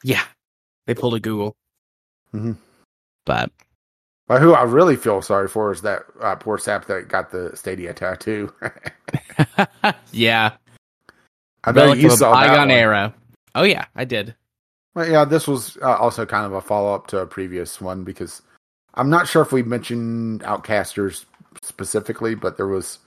[0.03, 0.23] Yeah,
[0.85, 1.55] they pulled a Google.
[2.33, 2.55] Mhm.
[3.25, 3.51] But
[4.27, 7.55] But who I really feel sorry for is that uh, poor sap that got the
[7.55, 8.53] Stadia tattoo.
[10.11, 10.53] yeah,
[11.63, 12.71] I bet you saw that one.
[12.71, 13.13] era.
[13.55, 14.35] Oh yeah, I did.
[14.95, 18.03] Well, yeah, this was uh, also kind of a follow up to a previous one
[18.03, 18.41] because
[18.95, 21.25] I'm not sure if we mentioned Outcasters
[21.61, 22.99] specifically, but there was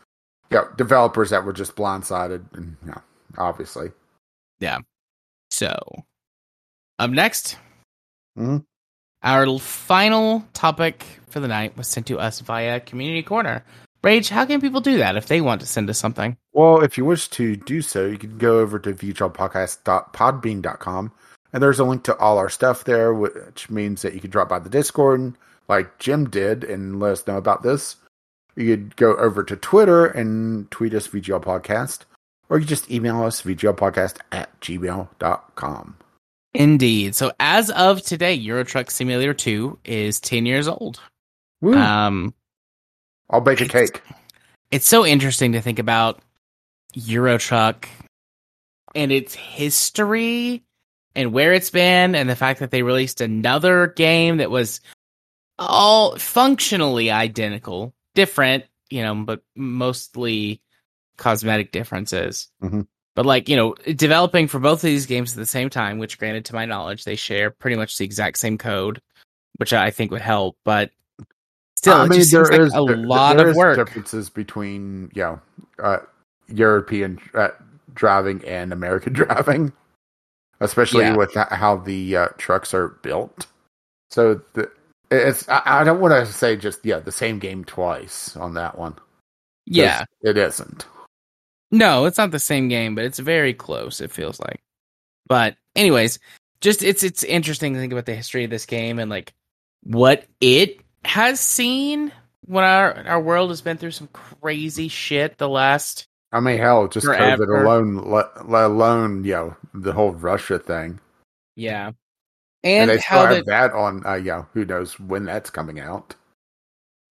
[0.50, 3.00] yeah developers that were just blindsided, and yeah,
[3.38, 3.90] obviously.
[4.60, 4.78] Yeah.
[5.50, 5.76] So,
[6.98, 7.58] up next,
[8.36, 8.64] Mhm.
[9.24, 13.64] Our final topic for the night was sent to us via Community Corner.
[14.02, 16.36] Rage, how can people do that if they want to send us something?
[16.52, 21.12] Well, if you wish to do so, you can go over to vglpodcast.podbean.com,
[21.54, 24.50] and there's a link to all our stuff there, which means that you can drop
[24.50, 25.32] by the Discord,
[25.68, 27.96] like Jim did, and let us know about this.
[28.56, 32.00] You could go over to Twitter and tweet us VGL Podcast,
[32.50, 35.96] or you just email us VGLPodcast at gmail.com.
[36.54, 37.14] Indeed.
[37.14, 41.00] So, as of today, Euro Truck Simulator 2 is 10 years old.
[41.60, 41.74] Woo.
[41.76, 42.32] Um,
[43.28, 44.00] I'll bake a cake.
[44.70, 46.20] it's so interesting to think about
[46.94, 47.88] Euro Truck
[48.94, 50.62] and its history
[51.16, 54.80] and where it's been and the fact that they released another game that was
[55.58, 60.60] all functionally identical, different, you know, but mostly
[61.16, 62.48] cosmetic differences.
[62.62, 62.86] Mhm.
[63.14, 66.18] But like, you know, developing for both of these games at the same time, which
[66.18, 69.00] granted to my knowledge, they share pretty much the exact same code,
[69.58, 70.90] which I think would help, but
[71.76, 73.76] still, it just seems like a there- lot there of is work.
[73.76, 75.40] differences between you know
[75.82, 75.98] uh,
[76.48, 77.50] European uh,
[77.94, 79.72] driving and American driving,
[80.60, 81.16] especially Yeah.
[81.16, 83.46] with how the uh, trucks are built.
[84.10, 84.70] So the,
[85.12, 88.76] it's I, I don't want to say just yeah the same game twice on that
[88.76, 88.96] one.
[89.66, 90.04] Yeah.
[90.22, 90.84] it isn't.
[91.74, 94.62] No, it's not the same game, but it's very close, it feels like.
[95.26, 96.18] But anyways,
[96.60, 99.32] just it's it's interesting to think about the history of this game and like
[99.82, 102.12] what it has seen
[102.46, 106.88] when our our world has been through some crazy shit the last I mean, hell,
[106.88, 107.46] just Forever.
[107.46, 110.98] COVID alone, let, let alone you know the whole Russia thing,
[111.54, 111.92] yeah.
[112.64, 114.04] and, And, they still have the that on.
[114.04, 116.14] Uh, yeah, who knows when that's coming out?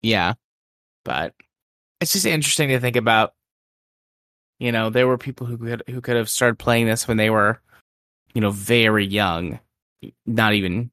[0.03, 0.35] Yeah.
[1.05, 1.35] But
[2.01, 3.35] it's just interesting to think about.
[4.63, 7.31] You know, there were people who could who could have started playing this when they
[7.31, 7.61] were,
[8.33, 9.59] you know, very young,
[10.25, 10.93] not even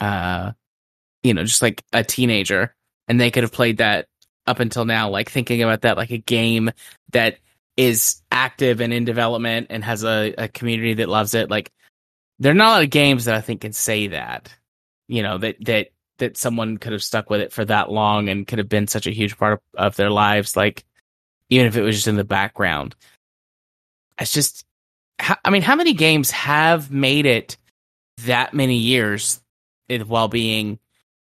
[0.00, 0.52] uh
[1.24, 2.76] you know, just like a teenager.
[3.08, 4.06] And they could have played that
[4.46, 6.70] up until now like thinking about that like a game
[7.10, 7.38] that
[7.76, 11.50] is active and in development and has a, a community that loves it.
[11.50, 11.72] Like
[12.38, 14.48] there are not a lot of games that I think can say that
[15.08, 15.88] you know that that
[16.18, 19.08] that someone could have stuck with it for that long and could have been such
[19.08, 20.56] a huge part of, of their lives.
[20.56, 20.84] Like
[21.50, 22.94] even if it was just in the background
[24.20, 24.64] it's just
[25.44, 27.56] i mean how many games have made it
[28.24, 29.40] that many years
[30.06, 30.78] while being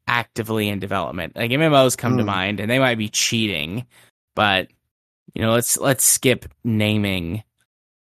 [0.06, 2.26] actively in development like mmos come to Hmm.
[2.28, 3.86] mind and they might be cheating
[4.36, 4.68] but
[5.34, 7.42] you know let's let's skip naming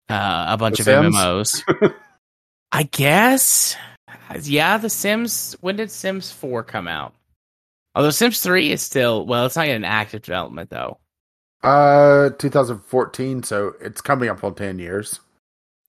[0.10, 1.16] uh, a bunch The of Sims?
[1.16, 1.94] mmos
[2.74, 3.76] i guess
[4.44, 5.56] Yeah, The Sims.
[5.62, 7.14] When did Sims 4 come out?
[7.96, 10.98] Although Sims 3 is still, well, it's not in active development, though.
[11.64, 15.20] Uh, 2014, so it's coming up on 10 years.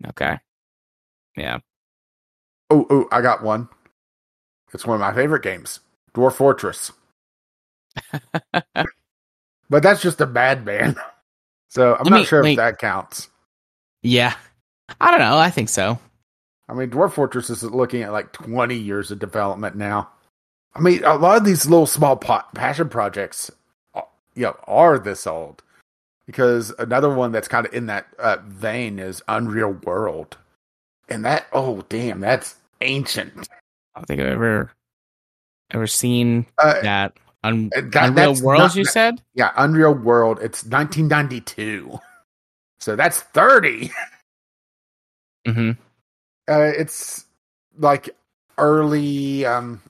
[0.09, 0.39] Okay.
[1.37, 1.59] Yeah.
[2.71, 3.69] Oh, oh, I got one.
[4.73, 5.81] It's one of my favorite games,
[6.15, 6.93] Dwarf Fortress.
[8.53, 10.97] but that's just a bad man.
[11.69, 13.29] So I'm Let not me- sure if that counts.
[14.03, 14.35] Yeah.
[15.01, 15.39] I don't know.
[15.39, 15.99] I think so.
[16.69, 20.09] I mean, Dwarf Fortress is looking at like 20 years of development now.
[20.75, 23.51] I mean, a lot of these little small pot, passion projects,
[23.95, 24.03] uh,
[24.35, 25.63] you know, are this old.
[26.27, 30.39] Because another one that's kind of in that uh, vein is Unreal World,
[31.09, 33.49] and that oh damn, that's ancient.
[33.95, 34.73] I don't think I've ever
[35.71, 37.13] ever seen Uh, that.
[37.43, 39.21] Un- Uh, that- Unreal Worlds, not- you said?
[39.35, 40.39] yeah, Unreal World.
[40.41, 41.99] It's 1992,
[42.81, 43.91] so that's 30.
[45.47, 45.73] hmm
[46.49, 47.27] Uh, it's
[47.79, 48.09] like
[48.57, 49.45] early.
[49.45, 49.83] Um,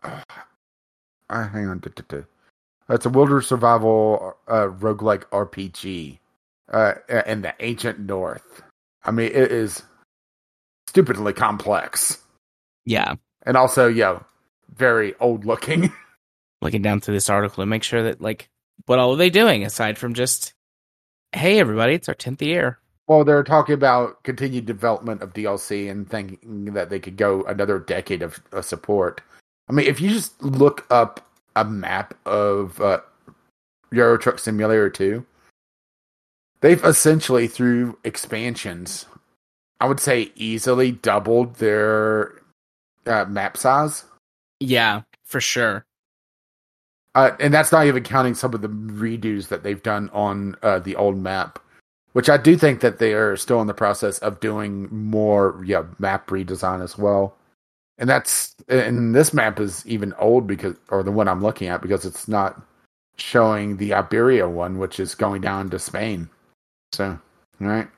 [0.04, 0.20] uh,
[1.28, 1.80] hang on.
[2.90, 6.18] It's a wilderness survival uh, roguelike RPG
[6.72, 6.94] uh,
[7.26, 8.62] in the ancient north.
[9.04, 9.82] I mean, it is
[10.88, 12.18] stupidly complex
[12.86, 13.14] Yeah.
[13.44, 14.20] and also, yeah,
[14.74, 15.92] very old looking.
[16.60, 18.48] Looking down through this article to make sure that, like,
[18.86, 20.52] what all are they doing aside from just,
[21.32, 22.80] hey, everybody, it's our 10th year.
[23.06, 27.78] well, they're talking about continued development of DLC and thinking that they could go another
[27.78, 29.20] decade of uh, support.
[29.68, 31.27] I mean, if you just look up
[31.58, 33.00] a map of uh,
[33.90, 35.26] Euro Truck Simulator 2,
[36.60, 39.06] they've essentially, through expansions,
[39.80, 42.34] I would say easily doubled their
[43.06, 44.04] uh, map size.
[44.60, 45.84] Yeah, for sure.
[47.14, 50.78] Uh, and that's not even counting some of the redos that they've done on uh,
[50.78, 51.58] the old map,
[52.12, 55.84] which I do think that they are still in the process of doing more, yeah,
[55.98, 57.34] map redesign as well.
[57.98, 61.82] And that's and this map is even old because, or the one I'm looking at,
[61.82, 62.60] because it's not
[63.16, 66.30] showing the Iberia one, which is going down to Spain.
[66.92, 67.18] So,
[67.60, 67.88] all right.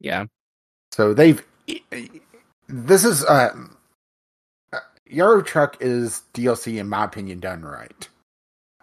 [0.00, 0.26] Yeah.
[0.92, 1.44] So they've.
[2.68, 3.54] This is uh,
[5.06, 8.08] Euro Truck is DLC in my opinion done right.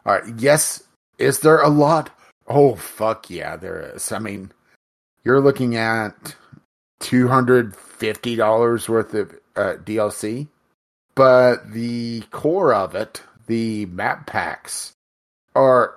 [0.05, 0.33] All right.
[0.38, 0.83] Yes.
[1.17, 2.09] Is there a lot?
[2.47, 4.11] Oh fuck yeah, there is.
[4.11, 4.51] I mean,
[5.23, 6.36] you're looking at
[7.06, 10.47] two hundred fifty dollars worth of uh, DLC,
[11.14, 14.93] but the core of it, the map packs,
[15.56, 15.93] are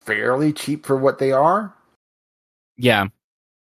[0.00, 1.74] fairly cheap for what they are.
[2.78, 3.08] Yeah.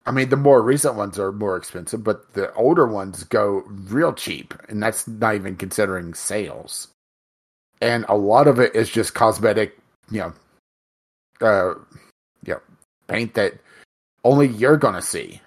[0.05, 4.13] I mean, the more recent ones are more expensive, but the older ones go real
[4.13, 6.89] cheap, and that's not even considering sales.
[7.81, 9.79] And a lot of it is just cosmetic,
[10.11, 10.33] you know,
[11.41, 11.75] uh,
[12.45, 12.61] you know,
[13.07, 13.55] paint that
[14.25, 15.41] only you're gonna see.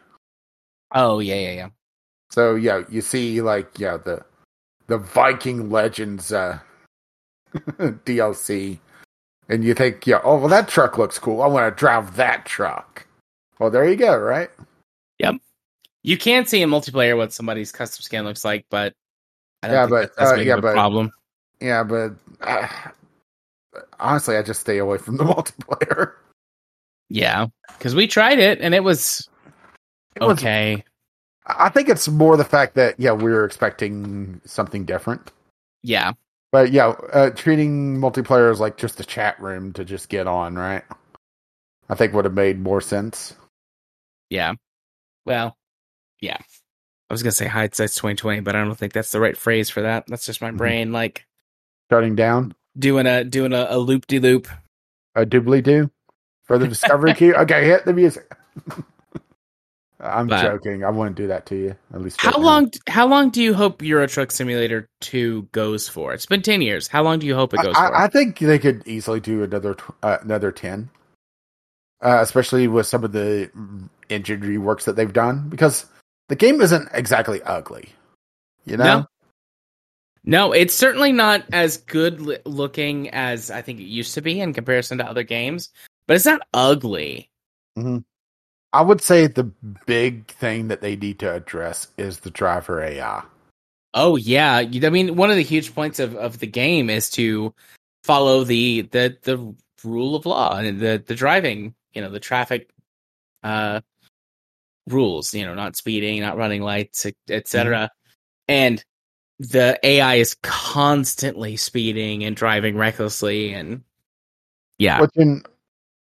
[0.92, 1.70] Oh, yeah, yeah, yeah.
[2.32, 4.24] So yeah, you see like yeah the
[4.88, 6.60] the Viking Legends uh,
[7.80, 8.80] DLC,
[9.48, 11.42] and you think yeah, oh well that truck looks cool.
[11.42, 13.06] I want to drive that truck.
[13.60, 14.50] Well, there you go, right?
[15.20, 15.36] Yep.
[16.04, 18.94] You can't see in multiplayer what somebody's custom skin looks like, but
[19.64, 21.12] I don't Yeah, think but, that- that's uh, yeah, a but- problem.
[21.62, 22.68] Yeah, but uh,
[24.00, 26.14] honestly, I just stay away from the multiplayer.
[27.10, 29.29] Yeah, because we tried it and it was
[30.20, 30.84] Was- okay.
[31.46, 35.32] I think it's more the fact that yeah, we were expecting something different.
[35.82, 36.14] Yeah,
[36.52, 40.56] But yeah, uh, treating multiplayer as like just a chat room to just get on,
[40.56, 40.84] right?
[41.90, 43.36] I think would have made more sense.
[44.30, 44.54] yeah.
[45.26, 45.58] Well,
[46.22, 46.38] yeah.
[47.10, 49.70] I was gonna say hindsight's twenty twenty, but I don't think that's the right phrase
[49.70, 50.06] for that.
[50.08, 50.58] That's just my Mhm.
[50.58, 51.26] brain like
[51.92, 54.48] Shutting down doing a doing a, a loop de loop.
[55.16, 55.90] a doobly doo
[56.44, 57.34] for the discovery queue.
[57.34, 58.32] Okay, hit the music.
[60.02, 60.84] I'm But- joking.
[60.84, 61.76] I wouldn't do that to you.
[61.94, 62.72] At least How right long?
[62.88, 66.14] How long do you hope Euro Truck Simulator Two goes for?
[66.14, 66.88] It's been ten years.
[66.88, 67.96] How long do you hope it goes for?
[67.96, 70.90] I, I think they could easily do another uh, another ten,
[72.02, 73.52] uh, especially with some of the
[74.10, 75.50] engine reworks that they've done.
[75.50, 75.86] Because
[76.30, 77.90] the game isn't exactly ugly,
[78.66, 78.84] you know.
[78.84, 79.06] No.
[80.26, 84.40] No, it's certainly not as good li- looking as I think it used to be
[84.40, 85.70] in comparison to other games,
[86.08, 87.30] but it's not ugly.
[88.72, 89.52] I would say the
[89.86, 93.24] big thing that they need to address is the driver AI.
[93.94, 97.54] Oh yeah, I mean one of the huge points of, of the game is to
[98.04, 102.70] follow the the the rule of law and the the driving, you know, the traffic
[103.44, 103.82] uh
[104.88, 107.90] rules, you know, not speeding, not running lights, etc.
[108.48, 108.84] And
[109.40, 113.84] the AI is constantly speeding and driving recklessly and
[114.78, 115.02] yeah.
[115.02, 115.44] which in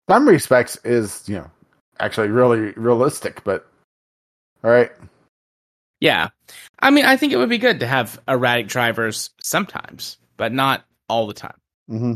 [0.09, 1.51] some respects is you know
[1.99, 3.43] actually really realistic.
[3.43, 3.67] But
[4.63, 4.91] all right,
[5.99, 6.29] Yeah.
[6.79, 10.85] I mean, I think it would be good to have erratic drivers sometimes, but not
[11.09, 11.57] all the time.
[11.89, 12.13] Mm-hmm.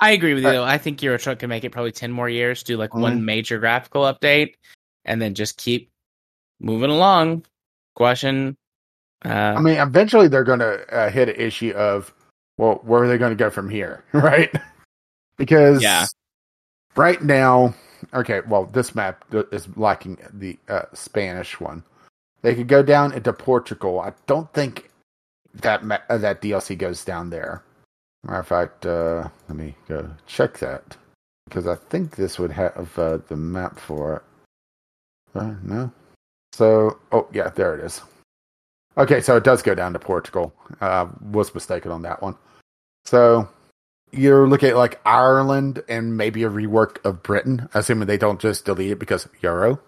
[0.00, 0.64] I agree with you Uh, though.
[0.64, 3.00] I think Euro Truck can make it probably ten more years, do like Mhm.
[3.00, 4.54] one major graphical update,
[5.04, 5.90] and then just keep
[6.60, 7.44] moving along.
[7.94, 8.56] Question.
[9.24, 12.12] Uh, I mean, eventually they're going to uh, hit an issue of,
[12.58, 14.54] well, where are they going to go from here, right?
[15.38, 16.06] because Yeah.
[16.96, 17.74] right now,
[18.14, 21.82] okay, well, this map is lacking the uh, Spanish one.
[22.42, 24.00] They could go down into Portugal.
[24.00, 24.90] I don't think
[25.54, 27.62] that ma- uh, that DLC goes down there.
[28.24, 30.96] Matter of fact, uh, let me go check that
[31.46, 35.38] because I think this would have uh, the map for it.
[35.38, 35.92] Uh, no.
[36.52, 38.00] So, oh yeah, there it is.
[38.98, 40.54] Okay, so it does go down to Portugal.
[40.80, 42.34] Uh, was mistaken on that one.
[43.04, 43.48] So
[44.16, 48.64] you're looking at like Ireland and maybe a rework of Britain, assuming they don't just
[48.64, 49.80] delete it because Euro.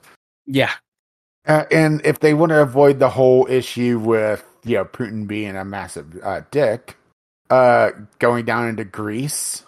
[0.46, 0.72] yeah,
[1.46, 5.56] Uh, and if they want to avoid the whole issue with you know Putin being
[5.56, 6.96] a massive uh, dick,
[7.50, 9.64] uh, going down into Greece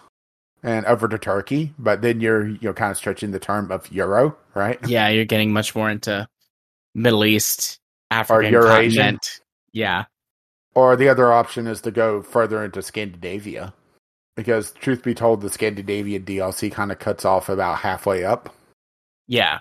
[0.63, 4.37] and over to Turkey, but then you're you're kind of stretching the term of Euro,
[4.53, 4.79] right?
[4.87, 6.27] yeah, you're getting much more into
[6.93, 7.79] Middle East,
[8.11, 8.91] African Eurasian.
[8.91, 9.39] continent.
[9.73, 10.05] Yeah,
[10.75, 13.73] Or the other option is to go further into Scandinavia,
[14.41, 18.53] because truth be told, the Scandinavian DLC kind of cuts off about halfway up.
[19.27, 19.59] yeah,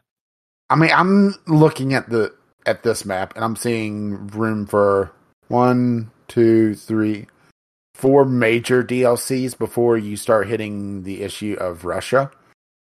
[0.71, 2.33] I mean, I'm looking at the
[2.67, 5.13] at this map and I'm seeing room for
[5.49, 7.27] one, two, three,
[7.95, 12.31] four major DLCs before you start hitting the issue of Russia,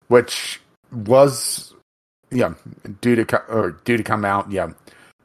[0.07, 1.73] which was
[2.31, 2.53] yeah
[3.01, 4.69] due to co- or due to come out yeah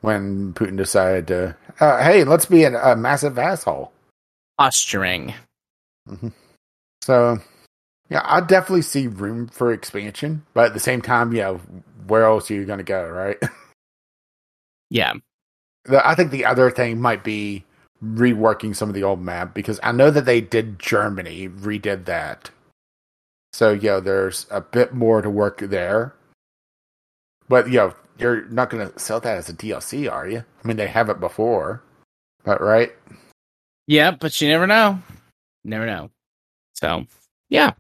[0.01, 3.93] when Putin decided to uh, hey let's be a, a massive asshole.
[4.59, 5.35] posturing.
[7.05, 7.39] So,
[8.09, 11.59] yeah, I definitely see room for expansion, but at the same time, yeah,
[12.07, 13.37] where else are you going to go, right?
[14.91, 15.15] Yeah,
[15.91, 17.65] I think the other thing might be
[18.05, 22.51] reworking some of the old map because I know that they did Germany, redid that.
[23.53, 26.15] So, yeah, there's a bit more to work there.
[27.49, 30.45] But, you know, you're not going to sell that as a DLC, are you?
[30.63, 31.83] I mean, they have it before,
[32.45, 32.93] but right?
[33.89, 35.03] yeah, but you never know.
[35.65, 36.11] Never know.
[36.85, 37.07] So,
[37.49, 37.73] yeah.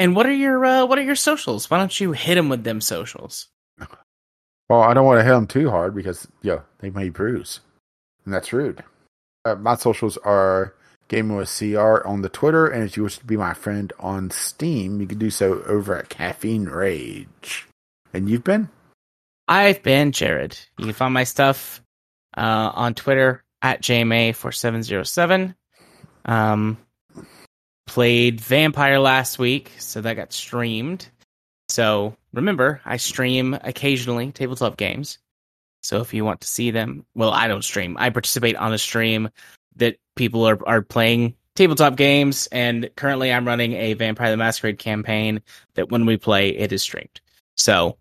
[0.00, 1.70] And what are your uh, what are your socials?
[1.70, 3.46] Why don't you hit them with them socials?
[4.68, 7.60] Well, I don't want to hit them too hard because, yeah, they may bruise.
[8.26, 8.84] And that's rude.
[9.46, 10.74] Uh, my socials are
[11.08, 12.66] Gaming with CR on the Twitter.
[12.66, 15.96] And if you wish to be my friend on Steam, you can do so over
[15.96, 17.66] at Caffeine Rage.
[18.12, 18.68] And you've been?
[19.46, 20.58] I've been Jared.
[20.76, 21.82] You can find my stuff
[22.36, 25.54] uh, on Twitter at JMA4707.
[26.26, 26.76] Um,
[27.86, 31.08] played Vampire last week, so that got streamed.
[31.70, 35.18] So remember, I stream occasionally tabletop games.
[35.82, 37.96] So if you want to see them, well, I don't stream.
[37.98, 39.30] I participate on a stream
[39.76, 44.78] that people are, are playing tabletop games, and currently I'm running a Vampire the Masquerade
[44.78, 45.42] campaign
[45.74, 47.20] that when we play, it is streamed.
[47.56, 47.96] So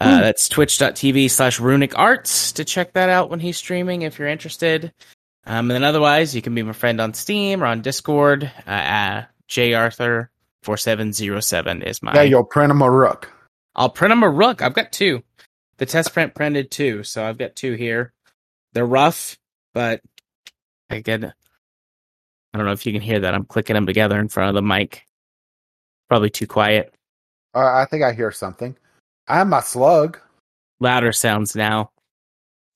[0.00, 4.28] uh, that's twitch.tv slash runic arts to check that out when he's streaming if you're
[4.28, 4.92] interested.
[5.44, 8.50] Um, and then otherwise, you can be my friend on Steam or on Discord.
[8.66, 12.14] Uh, uh, jarthur4707 is my.
[12.14, 13.30] Yeah, you'll print them a rook.
[13.74, 14.62] I'll print them a rook.
[14.62, 15.22] I've got two.
[15.78, 18.12] The test print printed two, so I've got two here.
[18.72, 19.36] They're rough,
[19.74, 20.00] but
[20.92, 21.24] I get.
[21.24, 23.34] I don't know if you can hear that.
[23.34, 25.06] I'm clicking them together in front of the mic.
[26.08, 26.94] Probably too quiet.
[27.54, 28.76] Uh, I think I hear something.
[29.28, 30.18] I have my slug.
[30.80, 31.90] Louder sounds now.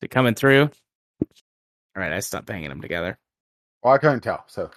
[0.01, 0.63] Is it coming through?
[0.63, 3.19] All right, I stopped banging them together.
[3.83, 4.45] Well, I couldn't tell.
[4.49, 4.71] So,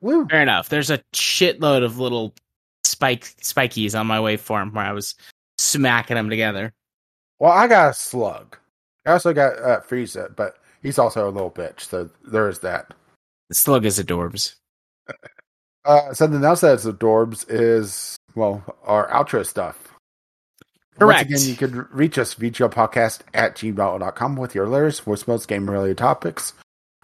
[0.00, 0.26] woo.
[0.26, 0.68] Fair enough.
[0.68, 2.34] There's a shitload of little
[2.84, 5.14] spike spikies on my waveform where I was
[5.58, 6.72] smacking them together.
[7.38, 8.56] Well, I got a slug.
[9.06, 11.80] I also got uh, Frieza, but he's also a little bitch.
[11.80, 12.94] So there is that.
[13.48, 14.54] The slug is adorbs.
[15.86, 19.92] Uh, something else that's adorbs is well our outro stuff.
[20.98, 21.30] Correct.
[21.30, 25.68] Once again, you could reach us, VGL Podcast at gmail.com with your letters, voicemails, game
[25.68, 26.54] related topics,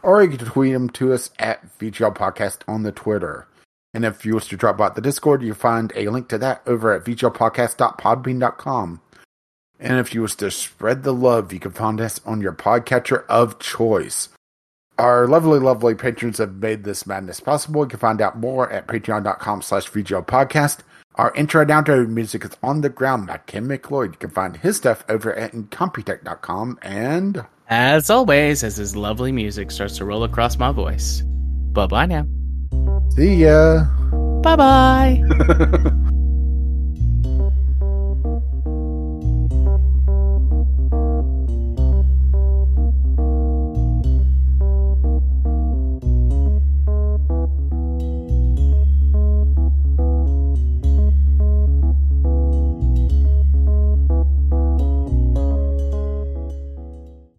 [0.03, 3.47] or you can tweet them to us at VGL Podcast on the Twitter.
[3.93, 6.63] And if you wish to drop by the Discord, you find a link to that
[6.67, 9.01] over at vglpodcast.podbean.com.
[9.81, 13.25] And if you wish to spread the love, you can find us on your podcatcher
[13.29, 14.29] of choice.
[14.99, 17.83] Our lovely, lovely patrons have made this madness possible.
[17.85, 20.81] You can find out more at patreon.com slash vglpodcast.
[21.15, 24.13] Our intro and outro music is On the Ground by Kevin MacLeod.
[24.13, 26.79] You can find his stuff over at incompetech.com.
[26.83, 31.23] And As always, as his lovely music starts to roll across my voice.
[31.73, 32.27] Bye bye now.
[33.17, 33.85] see ya.
[34.43, 36.11] Bye bye.